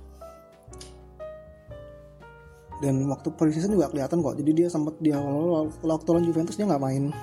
Dan 2.84 3.08
waktu 3.08 3.32
preseason 3.32 3.72
juga 3.72 3.88
kelihatan 3.88 4.20
kok. 4.20 4.36
Jadi 4.36 4.52
dia 4.52 4.68
sempat 4.68 5.00
dia 5.00 5.16
waktu 5.20 6.08
lawan 6.12 6.26
Juventus 6.28 6.60
dia 6.60 6.68
nggak 6.68 6.84
main. 6.84 7.14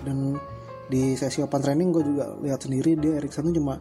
Dan 0.00 0.40
di 0.88 1.12
sesi 1.14 1.44
open 1.44 1.60
training 1.60 1.92
gue 1.92 2.02
juga 2.02 2.34
lihat 2.40 2.66
sendiri 2.66 2.98
dia 2.98 3.20
Erikson 3.20 3.52
tuh 3.52 3.62
cuma 3.62 3.78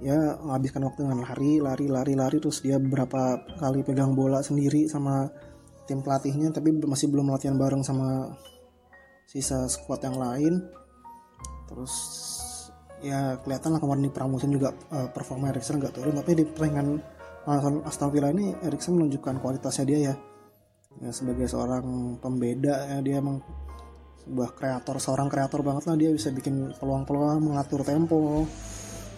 ya 0.00 0.40
menghabiskan 0.40 0.86
waktu 0.88 1.04
dengan 1.04 1.26
lari 1.26 1.58
lari 1.58 1.86
lari 1.90 2.14
lari. 2.14 2.36
Terus 2.38 2.62
dia 2.62 2.78
beberapa 2.78 3.42
kali 3.58 3.82
pegang 3.82 4.14
bola 4.14 4.38
sendiri 4.46 4.86
sama 4.86 5.26
tim 5.90 6.02
pelatihnya 6.02 6.54
tapi 6.54 6.70
masih 6.82 7.10
belum 7.10 7.30
latihan 7.30 7.58
bareng 7.58 7.82
sama 7.82 8.30
sisa 9.26 9.66
squad 9.66 10.00
yang 10.06 10.16
lain. 10.16 10.62
Terus 11.66 11.94
ya 13.02 13.36
kelihatan 13.42 13.76
lah 13.76 13.80
kemarin 13.82 14.08
di 14.08 14.12
pramusim 14.14 14.50
juga 14.54 14.72
uh, 14.94 15.10
performa 15.10 15.50
Erikson 15.50 15.82
nggak 15.82 15.94
turun. 15.98 16.14
Tapi 16.16 16.30
di 16.38 16.44
pertandingan 16.46 17.02
Aston 17.86 18.10
Villa 18.10 18.30
ini 18.30 18.54
Erikson 18.62 18.96
menunjukkan 18.96 19.42
kualitasnya 19.42 19.84
dia 19.84 19.98
ya. 20.10 20.14
Ya 20.96 21.10
sebagai 21.12 21.44
seorang 21.44 22.16
pembeda 22.22 22.96
ya 22.96 22.98
dia 23.04 23.20
emang 23.20 23.44
sebuah 24.24 24.56
kreator 24.56 24.96
seorang 24.96 25.28
kreator 25.28 25.60
banget 25.60 25.90
lah. 25.90 25.96
Dia 25.98 26.10
bisa 26.14 26.30
bikin 26.30 26.72
peluang-peluang 26.78 27.42
mengatur 27.42 27.82
tempo. 27.82 28.46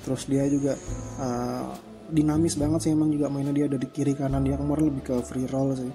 Terus 0.03 0.25
dia 0.25 0.49
juga 0.49 0.73
uh, 1.21 1.69
dinamis 2.09 2.57
banget 2.57 2.89
sih. 2.89 2.91
Emang 2.97 3.13
juga 3.13 3.29
mainnya 3.29 3.53
dia 3.53 3.69
ada 3.69 3.79
di 3.79 3.89
kiri 3.93 4.17
kanan. 4.17 4.43
Dia 4.43 4.57
kemarin 4.57 4.89
lebih 4.89 5.05
ke 5.05 5.17
free 5.23 5.47
roll 5.49 5.77
sih. 5.77 5.93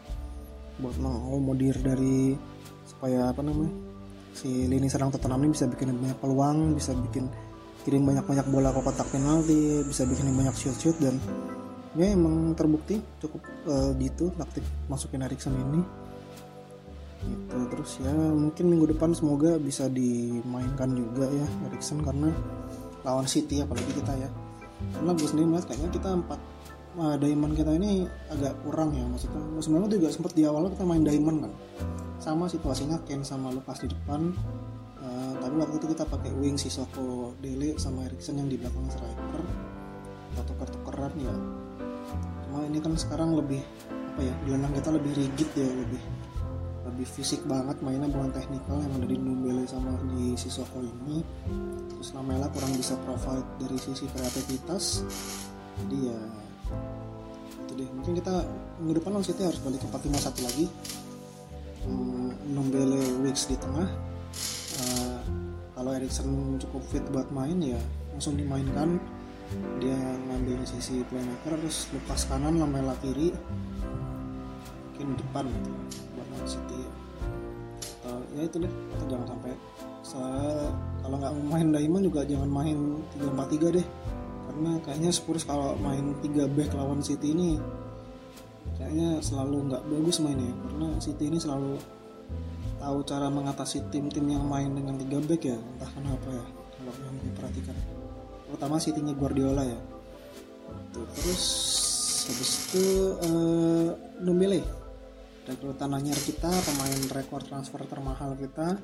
Buat 0.82 0.97
mengakomodir 1.02 1.78
dari 1.82 2.34
supaya 2.84 3.30
apa 3.32 3.45
namanya 3.45 3.83
si 4.34 4.65
lini 4.65 4.89
serang 4.89 5.13
Tottenham 5.13 5.41
ini 5.46 5.54
bisa 5.54 5.69
bikin 5.69 5.93
banyak 5.93 6.17
peluang 6.17 6.74
bisa 6.74 6.91
bikin 6.98 7.30
kirim 7.84 8.04
banyak-banyak 8.08 8.48
bola 8.50 8.72
ke 8.72 8.82
kotak 8.82 9.08
penalti 9.12 9.84
bisa 9.86 10.08
bikin 10.08 10.32
banyak 10.34 10.56
shoot-shoot 10.56 10.98
dan 11.04 11.19
ya 11.93 12.10
emang 12.10 12.58
terbukti 12.58 12.98
cukup 13.22 13.43
uh, 13.69 13.93
gitu 14.02 14.34
taktik 14.34 14.65
masukin 14.89 15.22
Erikson 15.22 15.54
ini. 15.54 15.82
Gitu 17.24 17.60
terus 17.72 17.91
ya 18.04 18.12
mungkin 18.12 18.65
minggu 18.67 18.98
depan 18.98 19.15
semoga 19.15 19.56
bisa 19.62 19.88
dimainkan 19.88 20.91
juga 20.96 21.30
ya 21.30 21.48
Erikson 21.69 22.02
karena 22.02 22.34
lawan 23.06 23.28
City 23.30 23.62
apalagi 23.62 23.91
kita 23.93 24.15
ya. 24.17 24.30
Karena 24.98 25.12
gue 25.15 25.28
sendiri 25.28 25.48
melihat 25.48 25.72
kayaknya 25.72 25.89
kita 25.96 26.10
empat 26.12 26.39
uh, 26.98 27.15
diamond 27.19 27.54
kita 27.56 27.72
ini 27.74 28.06
agak 28.30 28.54
kurang 28.65 28.93
ya 28.93 29.06
maksudnya 29.06 29.80
lalu 29.80 29.98
juga 29.98 30.08
sempat 30.13 30.34
di 30.36 30.43
awal 30.46 30.69
kita 30.69 30.84
main 30.86 31.04
diamond 31.06 31.48
kan 31.48 31.54
sama 32.23 32.47
situasinya 32.47 33.03
Ken 33.03 33.19
sama 33.27 33.51
Lukas 33.51 33.83
di 33.83 33.91
depan. 33.91 34.31
Uh, 35.03 35.36
tapi 35.43 35.59
waktu 35.59 35.75
itu 35.75 35.91
kita 35.91 36.07
pakai 36.07 36.31
wing 36.39 36.55
Sisoko 36.55 37.36
Dele 37.43 37.75
sama 37.75 38.07
Erikson 38.07 38.39
yang 38.39 38.47
di 38.47 38.55
belakang 38.55 38.88
striker. 38.88 39.43
Kita 40.31 40.41
tuker-tukeran 40.47 41.13
ya. 41.19 41.36
Cuma 42.47 42.63
ini 42.63 42.79
kan 42.79 42.95
sekarang 42.95 43.36
lebih 43.36 43.59
apa 43.91 44.21
ya 44.23 44.33
gelandang 44.47 44.71
kita 44.79 44.89
lebih 44.95 45.12
rigid 45.19 45.49
ya. 45.51 45.67
Lebih 45.67 46.01
lebih 46.88 47.07
fisik 47.12 47.43
banget 47.43 47.83
mainnya 47.83 48.07
bukan 48.07 48.31
teknikal. 48.31 48.79
Yang 48.79 49.03
ada 49.03 49.07
di 49.12 49.17
Numbele 49.19 49.63
sama 49.67 49.91
di 50.15 50.39
Sisoko 50.39 50.79
ini. 50.79 51.19
Terus 51.91 52.15
Lamela 52.15 52.47
kurang 52.55 52.71
bisa 52.79 52.95
provide 53.03 53.47
dari 53.59 53.75
sisi 53.75 54.07
kreativitas. 54.07 55.03
Jadi 55.83 55.97
ya 56.07 56.19
itu 57.67 57.71
deh. 57.83 57.89
Mungkin 57.91 58.15
kita 58.15 58.47
minggu 58.79 59.03
depan 59.03 59.19
City 59.19 59.43
harus 59.43 59.59
balik 59.59 59.83
ke 59.83 59.88
451 59.91 60.47
lagi 60.47 60.65
hmm, 61.86 62.56
Numbele 62.56 63.02
Wicks 63.24 63.48
di 63.48 63.56
tengah 63.60 63.88
uh, 64.80 65.19
kalau 65.74 65.89
Erikson 66.00 66.56
cukup 66.62 66.82
fit 66.88 67.04
buat 67.12 67.28
main 67.34 67.60
ya 67.60 67.82
langsung 68.13 68.39
dimainkan. 68.39 69.02
Dia 69.78 69.93
ngambil 70.32 70.65
sisi 70.65 71.06
playmaker 71.06 71.60
terus 71.62 71.86
lepas 71.93 72.26
kanan 72.26 72.58
Lamela 72.58 72.98
kiri 73.04 73.30
mungkin 74.93 75.19
depan 75.19 75.46
gitu 75.46 75.69
buat 76.15 76.28
Man 76.32 76.46
City. 76.48 76.82
Atau 78.02 78.17
ya 78.34 78.41
itu 78.48 78.58
deh 78.63 78.74
atau 78.96 79.06
jangan 79.12 79.28
sampai. 79.36 79.52
Kalau 81.04 81.15
nggak 81.19 81.34
mau 81.36 81.46
main 81.58 81.67
Diamond 81.74 82.04
juga 82.08 82.22
jangan 82.24 82.50
main 82.50 82.78
3-4-3 83.19 83.78
deh. 83.82 83.88
Karena 84.48 84.72
kayaknya 84.86 85.12
Spurs 85.12 85.43
kalau 85.43 85.76
main 85.82 86.15
3 86.22 86.48
back 86.54 86.72
lawan 86.78 87.02
City 87.04 87.34
ini 87.34 87.60
kayaknya 88.78 89.21
selalu 89.21 89.69
nggak 89.69 89.84
bagus 89.86 90.17
mainnya 90.19 90.54
karena 90.65 90.88
City 90.99 91.30
ini 91.30 91.38
selalu 91.39 91.78
tahu 92.84 92.99
cara 93.08 93.32
mengatasi 93.32 93.88
tim-tim 93.95 94.28
yang 94.28 94.43
main 94.43 94.67
dengan 94.76 94.99
3 94.99 95.30
back 95.30 95.41
ya 95.47 95.56
entah 95.56 95.91
kenapa 95.95 96.28
ya 96.28 96.45
kalau 96.84 96.93
yang 96.99 97.15
diperhatikan. 97.23 97.76
Terutama 98.49 98.76
City-nya 98.78 99.13
Guardiola 99.15 99.63
ya. 99.63 99.80
Tuh, 100.91 101.08
terus 101.15 101.43
habis 102.28 102.52
itu 102.69 102.86
uh, 103.23 103.89
Dombele 104.19 104.62
rekrutan 105.43 105.91
anyar 105.91 106.15
kita 106.15 106.47
pemain 106.47 107.02
rekor 107.12 107.43
transfer 107.43 107.84
termahal 107.84 108.39
kita 108.39 108.80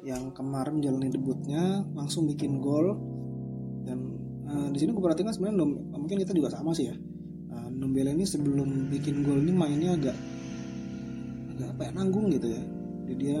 yang 0.00 0.32
kemarin 0.32 0.80
jalani 0.80 1.12
debutnya 1.12 1.84
langsung 1.96 2.28
bikin 2.28 2.60
gol. 2.60 2.96
Dan 3.86 3.98
uh, 4.44 4.68
di 4.70 4.78
sini 4.82 4.92
gue 4.92 5.02
perhatikan 5.02 5.32
sebenarnya 5.32 5.64
mungkin 5.96 6.16
kita 6.20 6.36
juga 6.36 6.52
sama 6.52 6.76
sih 6.76 6.92
ya 6.92 6.96
Ndombele 7.76 8.16
ini 8.16 8.24
sebelum 8.24 8.88
bikin 8.88 9.20
gol 9.20 9.44
ini 9.44 9.52
mainnya 9.52 9.92
agak 10.00 10.16
agak 11.52 11.68
apa 11.76 11.80
ya 11.84 11.90
nanggung 11.92 12.32
gitu 12.32 12.48
ya. 12.48 12.62
Jadi 13.04 13.14
dia 13.20 13.38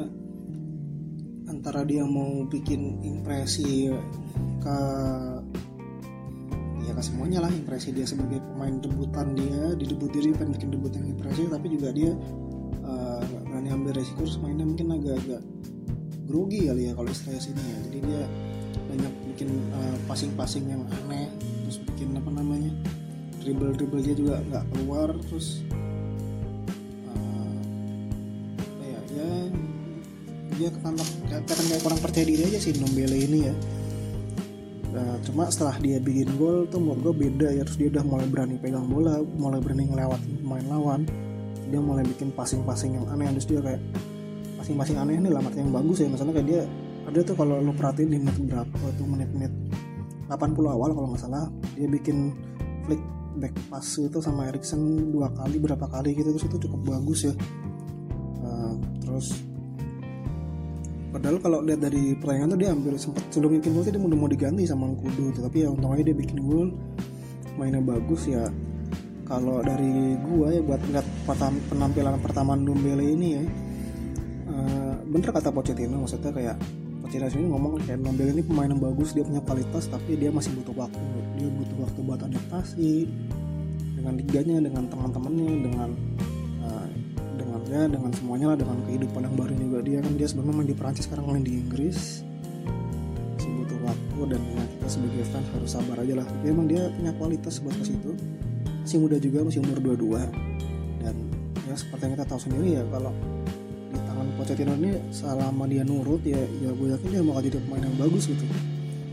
antara 1.48 1.82
dia 1.88 2.04
mau 2.04 2.44
bikin 2.44 3.00
impresi 3.00 3.88
ke 4.60 4.78
ya 6.86 6.92
ke 6.94 7.02
semuanya 7.02 7.42
lah 7.42 7.50
impresi 7.50 7.90
dia 7.90 8.06
sebagai 8.06 8.38
pemain 8.38 8.78
debutan 8.78 9.34
dia 9.34 9.74
di 9.74 9.88
debut 9.88 10.12
dia 10.12 10.30
pengen 10.36 10.54
bikin 10.54 10.70
debut 10.70 10.92
yang 10.94 11.06
impresi 11.10 11.48
tapi 11.50 11.66
juga 11.72 11.90
dia 11.90 12.12
uh, 12.84 13.22
berani 13.46 13.72
ambil 13.72 13.96
resiko 13.96 14.22
terus 14.22 14.38
mainnya 14.38 14.68
mungkin 14.68 14.94
agak-agak 14.94 15.42
grogi 16.26 16.66
kali 16.68 16.90
ya 16.90 16.92
kalau 16.92 17.08
istilahnya 17.08 17.40
sini 17.40 17.62
ya. 17.62 17.78
Jadi 17.88 17.98
dia 18.04 18.22
banyak 18.86 19.12
bikin 19.32 19.48
uh, 19.72 19.96
passing-passing 20.06 20.64
yang 20.68 20.82
aneh 21.04 21.26
terus 21.66 21.80
bikin 21.82 22.14
apa 22.14 22.30
namanya 22.30 22.70
dribble 23.46 23.72
dribble 23.78 24.02
dia 24.02 24.14
juga 24.18 24.42
nggak 24.50 24.64
keluar 24.74 25.08
terus 25.30 25.62
uh, 27.06 27.58
ya 28.82 28.98
ya 29.14 29.30
dia 30.58 30.68
ketampak 30.74 31.06
kelihatan 31.30 31.64
kayak 31.70 31.82
kurang 31.86 32.00
percaya 32.02 32.24
diri 32.26 32.42
aja 32.42 32.58
sih 32.58 32.74
Nombele 32.80 33.16
ini 33.22 33.38
ya. 33.46 33.54
Nah, 34.96 35.20
cuma 35.20 35.44
setelah 35.52 35.76
dia 35.76 36.00
bikin 36.00 36.40
gol 36.40 36.64
tuh 36.72 36.80
menurut 36.80 37.12
gue 37.12 37.28
beda 37.28 37.52
ya 37.52 37.62
terus 37.68 37.76
dia 37.76 37.92
udah 37.92 38.00
mulai 38.00 38.26
berani 38.32 38.56
pegang 38.56 38.88
bola 38.88 39.20
mulai 39.20 39.60
berani 39.60 39.92
ngelewat 39.92 40.20
pemain 40.40 40.66
lawan 40.72 41.04
dia 41.68 41.76
mulai 41.76 42.00
bikin 42.00 42.32
passing-passing 42.32 42.96
yang 42.96 43.04
aneh 43.12 43.28
terus 43.36 43.44
dia 43.44 43.60
kayak 43.60 43.82
passing-passing 44.56 44.96
aneh 44.96 45.20
ini 45.20 45.28
lah 45.28 45.44
yang 45.52 45.68
bagus 45.68 46.00
ya 46.00 46.08
misalnya 46.08 46.40
kayak 46.40 46.48
dia 46.48 46.62
ada 47.04 47.20
tuh 47.20 47.36
kalau 47.36 47.60
lo 47.60 47.76
perhatiin 47.76 48.08
di 48.08 48.18
menit 48.24 48.40
berapa 48.48 48.86
tuh 48.96 49.04
menit-menit 49.04 49.52
80 50.32 50.64
awal 50.64 50.90
kalau 50.96 51.08
nggak 51.12 51.22
salah 51.22 51.44
dia 51.76 51.86
bikin 51.92 52.32
flick 52.88 53.02
back 53.36 53.54
pass 53.68 54.00
itu 54.00 54.18
sama 54.18 54.48
Erikson 54.48 55.12
dua 55.12 55.28
kali 55.32 55.60
berapa 55.60 55.86
kali 55.86 56.16
gitu 56.16 56.32
terus 56.34 56.44
itu 56.48 56.68
cukup 56.68 56.80
bagus 56.96 57.30
ya. 57.30 57.34
Uh, 58.42 58.74
terus 59.04 59.36
padahal 61.12 61.40
kalau 61.40 61.58
lihat 61.64 61.80
dari 61.80 62.12
pertandingan 62.16 62.52
tuh 62.52 62.58
dia 62.60 62.70
hampir 62.72 62.92
sempat 63.00 63.24
sebelum 63.32 63.56
bikin 63.60 63.72
gol 63.72 63.84
dia 63.84 63.96
udah 63.96 64.18
mau 64.18 64.28
diganti 64.28 64.68
sama 64.68 64.88
Kudu 64.92 65.32
tapi 65.36 65.64
ya 65.64 65.68
untung 65.72 65.92
aja 65.92 66.04
dia 66.04 66.16
bikin 66.16 66.38
gol 66.44 66.72
mainnya 67.56 67.80
bagus 67.80 68.28
ya. 68.28 68.48
Kalau 69.26 69.58
dari 69.58 70.14
gua 70.22 70.54
ya 70.54 70.62
buat 70.62 70.78
lihat 70.86 71.06
penampilan 71.72 72.22
pertama 72.22 72.54
Dumbele 72.54 73.02
ini 73.02 73.28
ya 73.34 73.42
uh, 74.50 74.94
bener 75.02 75.30
kata 75.34 75.50
Pochettino 75.50 75.98
maksudnya 75.98 76.30
kayak 76.30 76.56
Pochettino 77.06 77.38
ini 77.38 77.48
ngomong 77.54 77.72
kayak 77.86 78.02
Dumbele 78.02 78.34
ini 78.34 78.42
pemain 78.42 78.66
yang 78.66 78.82
bagus 78.82 79.14
dia 79.14 79.22
punya 79.22 79.38
kualitas 79.38 79.86
tapi 79.86 80.18
dia 80.18 80.34
masih 80.34 80.50
butuh 80.58 80.74
waktu. 80.74 80.98
Dia 81.38 81.48
butuh 81.54 81.76
waktu 81.86 81.98
buat 82.02 82.20
adaptasi 82.26 82.92
dengan 83.94 84.18
liganya 84.18 84.56
dengan 84.58 84.90
teman-temannya 84.90 85.50
dengan 85.62 85.90
ya 87.66 87.90
dengan 87.90 88.14
semuanya 88.14 88.54
lah 88.54 88.58
dengan 88.58 88.78
kehidupan 88.86 89.26
yang 89.26 89.34
baru 89.38 89.54
juga. 89.54 89.78
Dia 89.86 89.98
kan 90.02 90.12
dia 90.18 90.26
sebelumnya 90.26 90.54
main 90.62 90.68
di 90.70 90.76
Prancis 90.78 91.06
sekarang 91.06 91.30
main 91.30 91.46
di 91.46 91.62
Inggris. 91.62 92.26
Masih 93.38 93.50
butuh 93.58 93.78
waktu 93.86 94.18
dan 94.34 94.40
ya 94.42 94.64
kita 94.66 94.86
sebagai 94.86 95.22
fans 95.30 95.48
harus 95.50 95.70
sabar 95.74 95.96
aja 96.02 96.14
lah. 96.18 96.26
Tapi 96.26 96.44
emang 96.50 96.66
dia 96.70 96.90
punya 96.94 97.12
kualitas 97.18 97.58
buat 97.62 97.74
ke 97.74 97.84
situ. 97.90 98.14
Masih 98.86 98.98
muda 99.02 99.18
juga 99.18 99.46
masih 99.46 99.62
umur 99.62 99.78
22 99.82 100.26
dan 101.02 101.14
ya 101.66 101.74
seperti 101.74 102.02
yang 102.06 102.12
kita 102.18 102.26
tahu 102.26 102.40
sendiri 102.42 102.68
ya 102.78 102.82
kalau 102.90 103.10
Pochettino 104.36 104.76
ini 104.76 105.00
selama 105.08 105.64
dia 105.64 105.82
nurut 105.82 106.20
ya 106.22 106.40
ya 106.60 106.70
gue 106.70 106.92
yakin 106.92 107.08
dia 107.08 107.22
bakal 107.24 107.42
jadi 107.48 107.58
pemain 107.64 107.82
yang 107.88 107.96
bagus 107.96 108.24
gitu. 108.28 108.44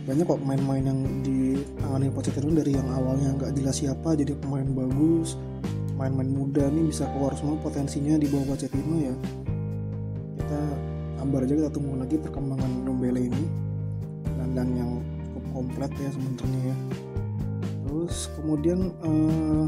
Banyak 0.04 0.28
kok 0.28 0.40
pemain-pemain 0.44 0.84
yang 0.84 1.00
di 1.24 1.40
tangan 1.80 2.12
Pochettino 2.12 2.52
dari 2.52 2.72
yang 2.76 2.88
awalnya 2.92 3.30
nggak 3.40 3.52
jelas 3.56 3.80
siapa 3.80 4.20
jadi 4.20 4.36
pemain 4.36 4.68
bagus 4.68 5.40
main-main 5.94 6.26
muda 6.26 6.68
nih 6.74 6.90
bisa 6.90 7.06
keluar 7.14 7.38
semua 7.38 7.56
potensinya 7.62 8.20
di 8.20 8.28
bawah 8.28 8.54
Pochettino 8.54 8.96
ya. 9.00 9.16
Kita 10.44 10.60
ambar 11.24 11.48
aja 11.48 11.56
kita 11.56 11.72
tunggu 11.72 11.96
lagi 11.96 12.20
perkembangan 12.20 12.84
Dombele 12.84 13.32
ini. 13.32 13.46
Dan 14.54 14.70
yang 14.78 15.02
cukup 15.34 15.44
komplit 15.50 15.92
ya 15.98 16.10
sebenarnya 16.14 16.62
ya. 16.70 16.78
Terus 17.88 18.30
kemudian 18.38 18.80
uh, 19.02 19.66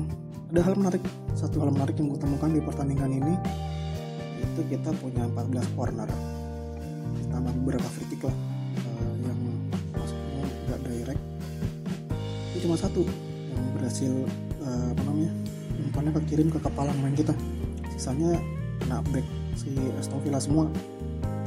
ada 0.51 0.61
hal 0.61 0.75
menarik 0.77 1.03
satu 1.33 1.57
hal 1.63 1.73
menarik 1.73 1.97
yang 1.97 2.13
gue 2.13 2.19
temukan 2.21 2.49
di 2.53 2.61
pertandingan 2.61 3.11
ini 3.17 3.33
itu 4.55 4.63
kita 4.71 4.95
punya 5.03 5.27
14 5.27 5.75
corner. 5.75 6.07
Tambah 7.27 7.51
beberapa 7.59 7.83
free 7.91 8.07
kick 8.07 8.23
lah 8.23 8.31
uh, 8.31 9.13
yang 9.27 9.39
masuknya 9.91 10.43
nggak 10.47 10.79
direct. 10.87 11.21
Itu 12.55 12.57
cuma 12.63 12.79
satu 12.79 13.03
yang 13.51 13.65
berhasil 13.75 14.13
uh, 14.63 14.87
apa 14.95 15.01
namanya 15.03 15.31
umpannya 15.75 16.11
kekirim 16.23 16.47
ke 16.47 16.59
kepala 16.63 16.95
main 17.03 17.11
kita. 17.19 17.35
Sisanya 17.91 18.39
kena 18.79 19.03
back 19.11 19.27
si 19.59 19.75
Aston 19.99 20.23
Villa 20.23 20.39
semua. 20.39 20.71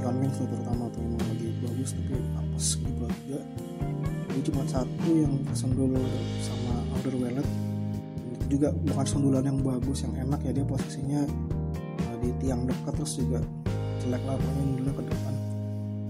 John 0.05 0.15
Mings 0.21 0.39
terutama 0.39 0.87
tuh 0.93 1.03
emang 1.03 1.25
lagi 1.27 1.49
bagus 1.65 1.91
tapi 1.91 2.17
apes 2.39 2.79
gitu 2.79 3.09
juga 3.27 3.41
ini 4.31 4.41
cuma 4.47 4.63
satu 4.71 5.11
yang 5.11 5.35
kesendul 5.51 5.91
sama 6.39 6.87
Alderweireld 6.95 7.49
itu 8.39 8.45
juga 8.57 8.71
bukan 8.79 9.05
sundulan 9.05 9.43
yang 9.43 9.59
bagus 9.59 10.07
yang 10.07 10.15
enak 10.15 10.39
ya 10.47 10.55
dia 10.55 10.63
posisinya 10.63 11.27
di 12.19 12.31
tiang 12.43 12.67
dekat 12.67 12.95
terus 12.95 13.19
juga 13.19 13.41
jelek 14.05 14.23
lah 14.27 14.37
pokoknya 14.39 14.65
dulu 14.79 14.91
ke 14.95 15.03
depan. 15.11 15.35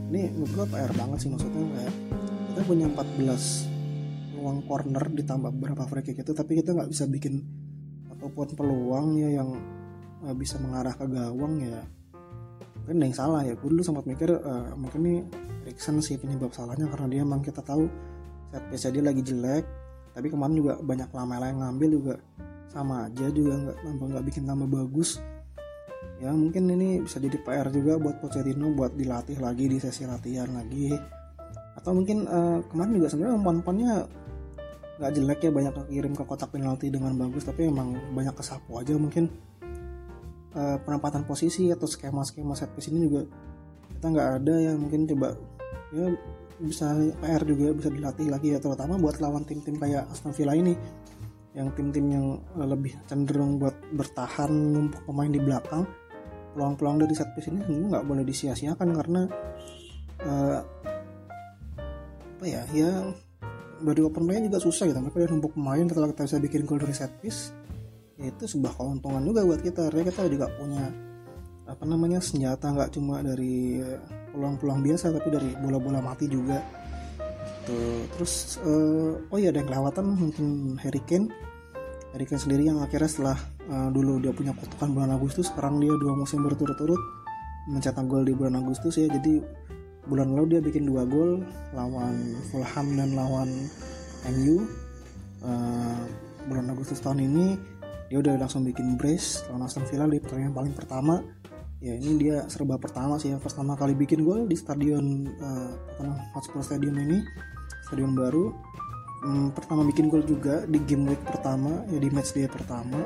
Ini 0.09 0.23
menurut 0.33 0.53
gue 0.57 0.67
PR 0.73 0.93
banget 0.97 1.19
sih 1.21 1.29
maksudnya 1.33 1.63
kayak 1.65 1.95
kita 2.49 2.61
punya 2.65 2.87
14 2.89 4.39
ruang 4.39 4.59
corner 4.65 5.05
ditambah 5.13 5.51
beberapa 5.53 5.83
free 5.91 6.05
kick 6.05 6.23
itu 6.23 6.33
tapi 6.33 6.63
kita 6.63 6.71
nggak 6.73 6.89
bisa 6.89 7.05
bikin 7.11 7.43
ataupun 8.17 8.55
peluangnya 8.55 9.29
yang 9.43 9.51
uh, 10.25 10.35
bisa 10.35 10.57
mengarah 10.59 10.97
ke 10.97 11.05
gawang 11.05 11.61
ya. 11.61 11.85
Mungkin 12.85 13.05
yang 13.05 13.15
salah 13.15 13.45
ya. 13.45 13.53
Gue 13.57 13.69
dulu 13.73 13.85
sempat 13.85 14.09
mikir 14.09 14.33
uh, 14.33 14.73
mungkin 14.75 15.01
ini 15.05 15.15
Erikson 15.69 16.01
sih 16.01 16.17
penyebab 16.17 16.57
salahnya 16.57 16.89
karena 16.89 17.07
dia 17.13 17.21
emang 17.21 17.45
kita 17.45 17.61
tahu 17.61 17.85
set 18.49 18.65
piece 18.73 18.89
dia 18.89 19.05
lagi 19.05 19.21
jelek 19.21 19.65
tapi 20.17 20.27
kemarin 20.33 20.57
juga 20.57 20.73
banyak 20.81 21.11
lama 21.13 21.35
yang 21.45 21.61
ngambil 21.61 21.89
juga 21.93 22.15
sama 22.69 23.09
aja 23.09 23.29
juga 23.33 23.55
nggak 23.55 23.77
nggak 23.87 24.25
bikin 24.29 24.43
tambah 24.49 24.69
bagus 24.69 25.21
ya 26.19 26.35
mungkin 26.35 26.67
ini 26.67 27.03
bisa 27.03 27.23
jadi 27.23 27.39
PR 27.39 27.71
juga 27.71 27.95
buat 27.99 28.19
Pochettino 28.19 28.75
buat 28.75 28.99
dilatih 28.99 29.39
lagi 29.39 29.71
di 29.71 29.79
sesi 29.79 30.03
latihan 30.03 30.51
lagi. 30.51 30.91
Atau 31.79 31.95
mungkin 31.95 32.27
uh, 32.27 32.59
kemarin 32.67 32.93
juga 32.99 33.09
sebenarnya 33.15 33.37
umpan-umpannya 33.39 33.93
nggak 34.99 35.13
jelek 35.15 35.41
ya 35.47 35.51
banyak 35.55 35.75
kirim 35.87 36.13
ke 36.19 36.25
kotak 36.27 36.51
penalti 36.51 36.91
dengan 36.91 37.15
bagus 37.15 37.47
tapi 37.47 37.71
emang 37.71 37.95
banyak 38.15 38.35
kesapu 38.35 38.83
aja 38.83 38.99
mungkin. 38.99 39.31
Uh, 40.59 40.81
penempatan 40.83 41.23
posisi 41.29 41.71
atau 41.71 41.87
skema-skema 41.87 42.57
set 42.57 42.73
piece 42.73 42.91
ini 42.91 43.07
juga 43.07 43.23
kita 43.95 44.07
nggak 44.11 44.29
ada 44.43 44.55
ya 44.59 44.73
mungkin 44.75 45.05
coba 45.05 45.37
ya 45.93 46.09
bisa 46.59 46.91
PR 47.23 47.43
juga 47.47 47.71
bisa 47.77 47.89
dilatih 47.93 48.27
lagi 48.33 48.57
ya 48.57 48.59
terutama 48.59 48.99
buat 48.99 49.23
lawan 49.23 49.47
tim-tim 49.47 49.79
kayak 49.79 50.11
Aston 50.11 50.35
Villa 50.35 50.57
ini 50.57 50.75
yang 51.55 51.71
tim-tim 51.77 52.07
yang 52.11 52.27
lebih 52.59 52.95
cenderung 53.07 53.59
buat 53.63 53.77
bertahan 53.95 54.51
numpuk 54.51 55.05
pemain 55.07 55.31
di 55.31 55.39
belakang 55.39 55.87
peluang-peluang 56.59 57.07
dari 57.07 57.15
set 57.15 57.31
piece 57.39 57.47
ini 57.55 57.63
sebenarnya 57.63 57.89
nggak 57.95 58.07
boleh 58.11 58.25
disia-siakan 58.27 58.89
karena 58.99 59.23
uh, 60.27 60.59
apa 62.19 62.45
ya 62.51 62.63
ya 62.75 62.91
dari 63.79 64.03
open 64.03 64.27
play 64.27 64.43
juga 64.43 64.59
susah 64.59 64.91
gitu. 64.91 64.99
Mereka 64.99 65.23
udah 65.23 65.31
numpuk 65.31 65.55
pemain 65.55 65.87
setelah 65.87 66.11
kita 66.11 66.23
bisa 66.27 66.39
bikin 66.43 66.67
gol 66.67 66.83
dari 66.83 66.95
set 66.99 67.15
piece 67.23 67.55
ya 68.19 68.35
itu 68.35 68.51
sebuah 68.51 68.75
keuntungan 68.75 69.23
juga 69.23 69.47
buat 69.47 69.63
kita. 69.63 69.87
Karena 69.87 70.03
kita 70.11 70.27
juga 70.27 70.51
punya 70.59 70.91
apa 71.71 71.85
namanya 71.87 72.19
senjata 72.19 72.75
nggak 72.75 72.91
cuma 72.99 73.23
dari 73.23 73.79
peluang-peluang 74.35 74.83
biasa 74.83 75.15
tapi 75.15 75.29
dari 75.31 75.51
bola-bola 75.63 76.03
mati 76.03 76.27
juga. 76.27 76.59
Tuh 77.71 78.03
terus 78.19 78.59
uh, 78.67 79.15
oh 79.31 79.39
iya 79.39 79.55
ada 79.55 79.63
yang 79.63 79.71
kelewatan 79.71 80.05
mungkin 80.19 80.47
Harry 80.83 81.03
Kane 81.07 81.31
Harry 82.19 82.35
Kane 82.35 82.43
sendiri 82.43 82.67
yang 82.67 82.83
akhirnya 82.83 83.07
setelah 83.07 83.39
uh, 83.71 83.95
dulu 83.95 84.19
dia 84.19 84.35
punya 84.35 84.51
kutukan 84.51 84.91
bulan 84.91 85.15
Agustus 85.15 85.55
sekarang 85.55 85.79
dia 85.79 85.95
dua 86.03 86.19
musim 86.19 86.43
berturut-turut 86.43 86.99
mencetak 87.71 88.11
gol 88.11 88.27
di 88.27 88.35
bulan 88.35 88.59
Agustus 88.59 88.99
ya. 88.99 89.07
Jadi 89.07 89.39
bulan 90.11 90.35
lalu 90.35 90.59
dia 90.59 90.61
bikin 90.67 90.83
dua 90.83 91.07
gol 91.07 91.47
lawan 91.79 92.35
Fulham 92.51 92.99
dan 92.99 93.15
lawan 93.15 93.71
MU 94.35 94.67
uh, 95.47 96.03
bulan 96.51 96.67
Agustus 96.75 96.99
tahun 96.99 97.23
ini 97.23 97.55
dia 98.11 98.19
udah 98.19 98.35
langsung 98.35 98.67
bikin 98.67 98.99
brace 98.99 99.47
lawan 99.47 99.71
Aston 99.71 99.87
Villa 99.87 100.11
di 100.11 100.19
pertandingan 100.19 100.59
paling 100.59 100.75
pertama. 100.75 101.23
Ya 101.79 101.95
ini 101.95 102.19
dia 102.19 102.51
serba 102.51 102.83
pertama 102.83 103.15
sih 103.23 103.31
yang 103.31 103.39
pertama 103.39 103.79
kali 103.79 103.95
bikin 103.95 104.27
gol 104.27 104.51
di 104.51 104.59
stadion 104.59 105.23
uh, 105.39 105.71
Hotspur 106.35 106.67
Stadium 106.67 106.99
ini 106.99 107.23
stadion 107.87 108.19
baru 108.19 108.51
hmm, 109.23 109.55
pertama 109.55 109.83
bikin 109.87 110.11
gol 110.13 110.23
juga 110.23 110.63
di 110.67 110.79
game 110.83 111.15
week 111.15 111.23
pertama 111.27 111.83
ya 111.91 111.99
di 111.99 112.09
match 112.11 112.35
dia 112.35 112.51
pertama. 112.51 113.01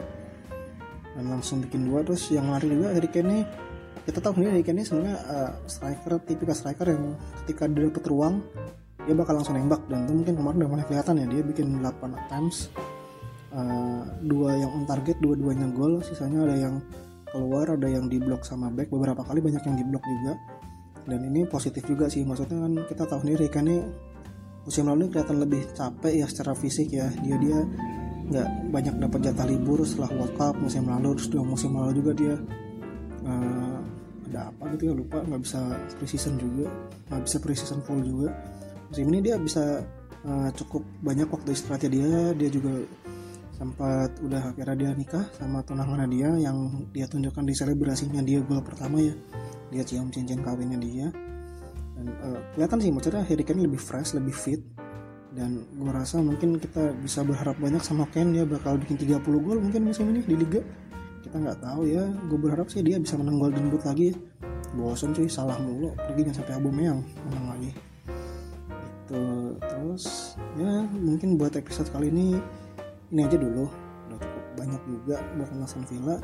Dan 1.12 1.28
langsung 1.28 1.60
bikin 1.60 1.88
dua. 1.88 2.00
Terus 2.04 2.32
yang 2.32 2.48
lari 2.48 2.72
juga 2.72 2.96
Harry 2.96 3.10
Kane 3.12 3.44
kita 4.02 4.18
tahu 4.18 4.34
sendiri 4.34 4.58
Harry 4.58 4.66
Kane 4.66 4.82
ini 4.82 4.86
sebenarnya 4.88 5.16
uh, 5.30 5.50
striker 5.68 6.12
tipikal 6.26 6.56
striker 6.56 6.86
yang 6.90 7.14
ketika 7.44 7.70
dia 7.70 7.86
dapat 7.86 8.04
ruang 8.10 8.34
dia 9.02 9.14
bakal 9.14 9.34
langsung 9.38 9.54
nembak. 9.58 9.82
Dan 9.86 10.08
itu 10.08 10.12
mungkin 10.14 10.34
kemarin 10.38 10.56
udah 10.62 10.70
mulai 10.70 10.84
kelihatan 10.86 11.14
ya 11.22 11.26
dia 11.28 11.42
bikin 11.42 11.66
8 11.78 12.18
attempts 12.18 12.70
uh, 13.54 14.02
dua 14.24 14.56
yang 14.56 14.70
on 14.72 14.84
target 14.88 15.16
dua-duanya 15.20 15.68
gol. 15.74 16.00
Sisanya 16.00 16.48
ada 16.48 16.56
yang 16.56 16.74
keluar 17.30 17.66
ada 17.76 17.88
yang 17.88 18.08
diblok 18.08 18.42
sama 18.42 18.72
back. 18.72 18.88
Beberapa 18.90 19.22
kali 19.22 19.38
banyak 19.44 19.62
yang 19.62 19.76
diblok 19.78 20.02
juga. 20.02 20.32
Dan 21.02 21.18
ini 21.26 21.42
positif 21.50 21.82
juga 21.82 22.06
sih 22.06 22.22
maksudnya 22.22 22.62
kan 22.62 22.72
kita 22.86 23.02
tahu 23.10 23.26
sendiri 23.26 23.50
kan 23.50 23.66
ini 23.66 23.82
musim 24.62 24.86
lalu 24.86 25.10
kelihatan 25.10 25.42
lebih 25.42 25.62
capek 25.74 26.22
ya 26.22 26.26
secara 26.30 26.52
fisik 26.54 26.88
ya. 26.94 27.10
Dia 27.22 27.36
dia 27.38 27.58
nggak 28.32 28.48
banyak 28.70 28.94
dapat 29.02 29.20
jatah 29.30 29.46
libur 29.50 29.82
setelah 29.82 30.10
World 30.14 30.34
Cup 30.38 30.54
musim 30.58 30.86
lalu. 30.86 31.18
Terus 31.18 31.28
dua 31.30 31.44
musim 31.44 31.70
lalu 31.74 31.92
juga 31.98 32.12
dia 32.14 32.34
uh, 33.26 33.78
ada 34.30 34.40
apa 34.54 34.62
gitu 34.76 34.82
ya 34.90 34.94
lupa. 34.94 35.18
Nggak 35.22 35.42
bisa 35.42 35.60
preseason 35.98 36.34
juga. 36.38 36.66
Nggak 37.10 37.22
bisa 37.26 37.36
preseason 37.42 37.80
full 37.82 38.00
juga. 38.02 38.28
Musim 38.90 39.04
ini 39.10 39.18
dia 39.24 39.36
bisa 39.40 39.82
uh, 40.24 40.50
cukup 40.54 40.82
banyak 41.02 41.26
waktu 41.26 41.48
istirahatnya 41.54 41.90
dia. 41.90 42.12
Dia 42.38 42.50
juga 42.52 42.74
sempat 43.52 44.10
udah 44.24 44.42
akhirnya 44.50 44.74
dia 44.74 44.90
nikah 44.96 45.22
sama 45.38 45.62
tunangan 45.62 46.10
dia 46.10 46.34
yang 46.34 46.88
dia 46.90 47.06
tunjukkan 47.06 47.46
di 47.46 47.54
selebrasinya 47.54 48.22
dia 48.22 48.42
gol 48.42 48.62
pertama 48.62 49.02
ya. 49.02 49.14
Dia 49.72 49.82
cium 49.82 50.12
cincin 50.12 50.44
kawinnya 50.44 50.76
dia 50.76 51.08
dan 51.96 52.06
uh, 52.24 52.40
kelihatan 52.56 52.78
sih 52.80 52.90
maksudnya 52.90 53.22
Harry 53.26 53.44
Kane 53.44 53.62
lebih 53.64 53.80
fresh 53.80 54.16
lebih 54.16 54.34
fit. 54.34 54.62
Dan 55.32 55.64
gue 55.64 55.88
rasa 55.88 56.20
mungkin 56.20 56.60
kita 56.60 56.92
bisa 57.00 57.24
berharap 57.24 57.56
banyak 57.56 57.80
sama 57.80 58.04
Ken 58.12 58.36
dia 58.36 58.44
bakal 58.44 58.76
bikin 58.76 59.00
30 59.00 59.24
gol 59.24 59.58
mungkin 59.64 59.88
musim 59.88 60.12
ini 60.12 60.20
di 60.20 60.36
liga. 60.36 60.60
Kita 61.24 61.40
nggak 61.40 61.64
tahu 61.64 61.88
ya 61.88 62.04
gue 62.04 62.38
berharap 62.38 62.68
sih 62.68 62.84
dia 62.84 63.00
bisa 63.00 63.16
menang 63.16 63.40
Golden 63.40 63.72
Boot 63.72 63.84
lagi. 63.88 64.12
Bosan 64.76 65.16
sih 65.16 65.28
salah 65.32 65.56
mulu. 65.56 65.96
Pergi 65.96 66.28
jangan 66.28 66.36
sampai 66.44 66.84
yang 66.84 67.00
menang 67.28 67.46
lagi. 67.48 67.70
Itu 69.08 69.22
terus 69.56 70.36
ya 70.60 70.84
mungkin 70.92 71.40
buat 71.40 71.56
episode 71.56 71.88
kali 71.88 72.12
ini 72.12 72.36
ini 73.08 73.20
aja 73.24 73.40
dulu. 73.40 73.64
Udah 74.08 74.18
cukup 74.20 74.44
banyak 74.60 74.82
juga 74.84 75.16
buat 75.40 75.48
Aston 75.64 75.84
Villa. 75.88 76.16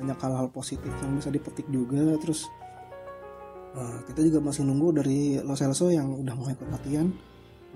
Banyak 0.00 0.18
hal-hal 0.24 0.48
positif 0.48 0.92
yang 1.04 1.20
bisa 1.20 1.28
dipetik 1.28 1.68
juga. 1.68 2.16
Terus 2.16 2.48
Nah, 3.76 4.00
kita 4.08 4.24
juga 4.24 4.40
masih 4.40 4.64
nunggu 4.64 4.88
dari 4.96 5.36
Lo 5.44 5.52
Celso 5.52 5.92
yang 5.92 6.24
udah 6.24 6.34
mau 6.38 6.48
ikut 6.48 6.68
latihan. 6.72 7.08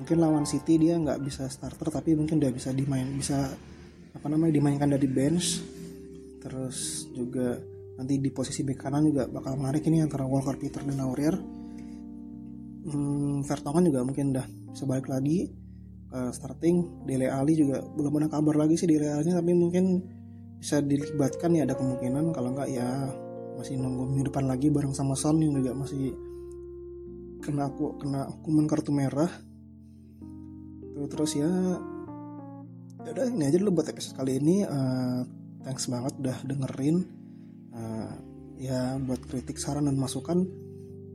Mungkin 0.01 0.17
lawan 0.19 0.49
City 0.49 0.81
dia 0.81 0.97
nggak 0.97 1.21
bisa 1.21 1.45
starter 1.53 1.93
tapi 1.93 2.17
mungkin 2.17 2.41
dia 2.41 2.49
bisa 2.49 2.73
dimain 2.73 3.05
bisa 3.13 3.53
apa 4.17 4.27
namanya 4.33 4.57
dimainkan 4.57 4.89
dari 4.89 5.09
bench. 5.09 5.61
Terus 6.41 7.09
juga 7.13 7.61
nanti 8.01 8.17
di 8.19 8.31
posisi 8.33 8.65
bek 8.65 8.81
kanan 8.81 9.05
juga 9.05 9.29
bakal 9.29 9.61
menarik 9.61 9.85
ini 9.85 10.01
antara 10.01 10.25
Walker 10.25 10.57
Peter 10.57 10.81
dan 10.81 10.97
Aurier. 11.05 11.37
Hmm, 12.83 13.47
Vertonghen 13.47 13.93
juga 13.93 14.03
mungkin 14.03 14.35
udah 14.35 14.47
bisa 14.73 14.85
balik 14.89 15.13
lagi 15.13 15.53
uh, 16.11 16.33
starting. 16.33 17.05
Dele 17.05 17.29
Ali 17.29 17.55
juga 17.55 17.85
belum 17.85 18.25
ada 18.25 18.29
kabar 18.33 18.57
lagi 18.65 18.81
sih 18.81 18.89
Dele 18.89 19.13
Ali 19.13 19.31
tapi 19.31 19.53
mungkin 19.53 20.03
bisa 20.63 20.79
dilibatkan 20.79 21.59
ya 21.59 21.67
ada 21.67 21.75
kemungkinan 21.75 22.31
kalau 22.31 22.55
nggak 22.55 22.71
ya 22.71 22.87
masih 23.57 23.77
nunggu 23.79 24.09
minggu 24.09 24.33
depan 24.33 24.49
lagi 24.49 24.73
bareng 24.73 24.97
sama 24.97 25.15
Son 25.15 25.39
yang 25.41 25.55
juga 25.55 25.77
masih 25.77 26.17
kena 27.43 27.69
aku 27.69 27.99
kena 27.99 28.31
hukuman 28.31 28.67
kartu 28.71 28.95
merah. 28.95 29.29
Tuh 30.93 31.09
terus 31.11 31.35
ya, 31.35 31.51
ya 33.03 33.11
udah 33.11 33.27
ini 33.27 33.45
aja 33.51 33.59
dulu 33.59 33.83
buat 33.83 33.91
episode 33.91 34.15
kali 34.15 34.39
ini. 34.39 34.63
Uh, 34.63 35.27
thanks 35.67 35.91
banget 35.91 36.15
udah 36.23 36.37
dengerin. 36.47 37.03
Uh, 37.73 38.13
ya 38.63 38.95
buat 39.03 39.19
kritik 39.27 39.59
saran 39.59 39.91
dan 39.91 39.99
masukan 39.99 40.47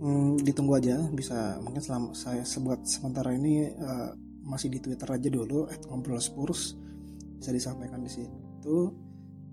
hmm, 0.04 0.44
ditunggu 0.44 0.76
aja. 0.78 1.00
Bisa 1.16 1.64
mungkin 1.64 1.80
selama 1.80 2.12
saya 2.12 2.44
sebuat 2.44 2.84
sementara 2.84 3.32
ini 3.32 3.72
uh, 3.72 4.12
masih 4.44 4.68
di 4.68 4.84
Twitter 4.84 5.08
aja 5.08 5.30
dulu 5.32 5.68
at 5.68 5.80
ngobrol 5.88 6.20
Spurs 6.20 6.76
bisa 7.40 7.56
disampaikan 7.56 8.04
di 8.04 8.12
situ. 8.12 8.92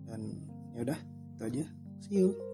Dan 0.04 0.20
ya 0.74 0.82
udah 0.82 0.98
itu 1.38 1.42
aja. 1.46 1.64
See 2.02 2.18
you 2.20 2.53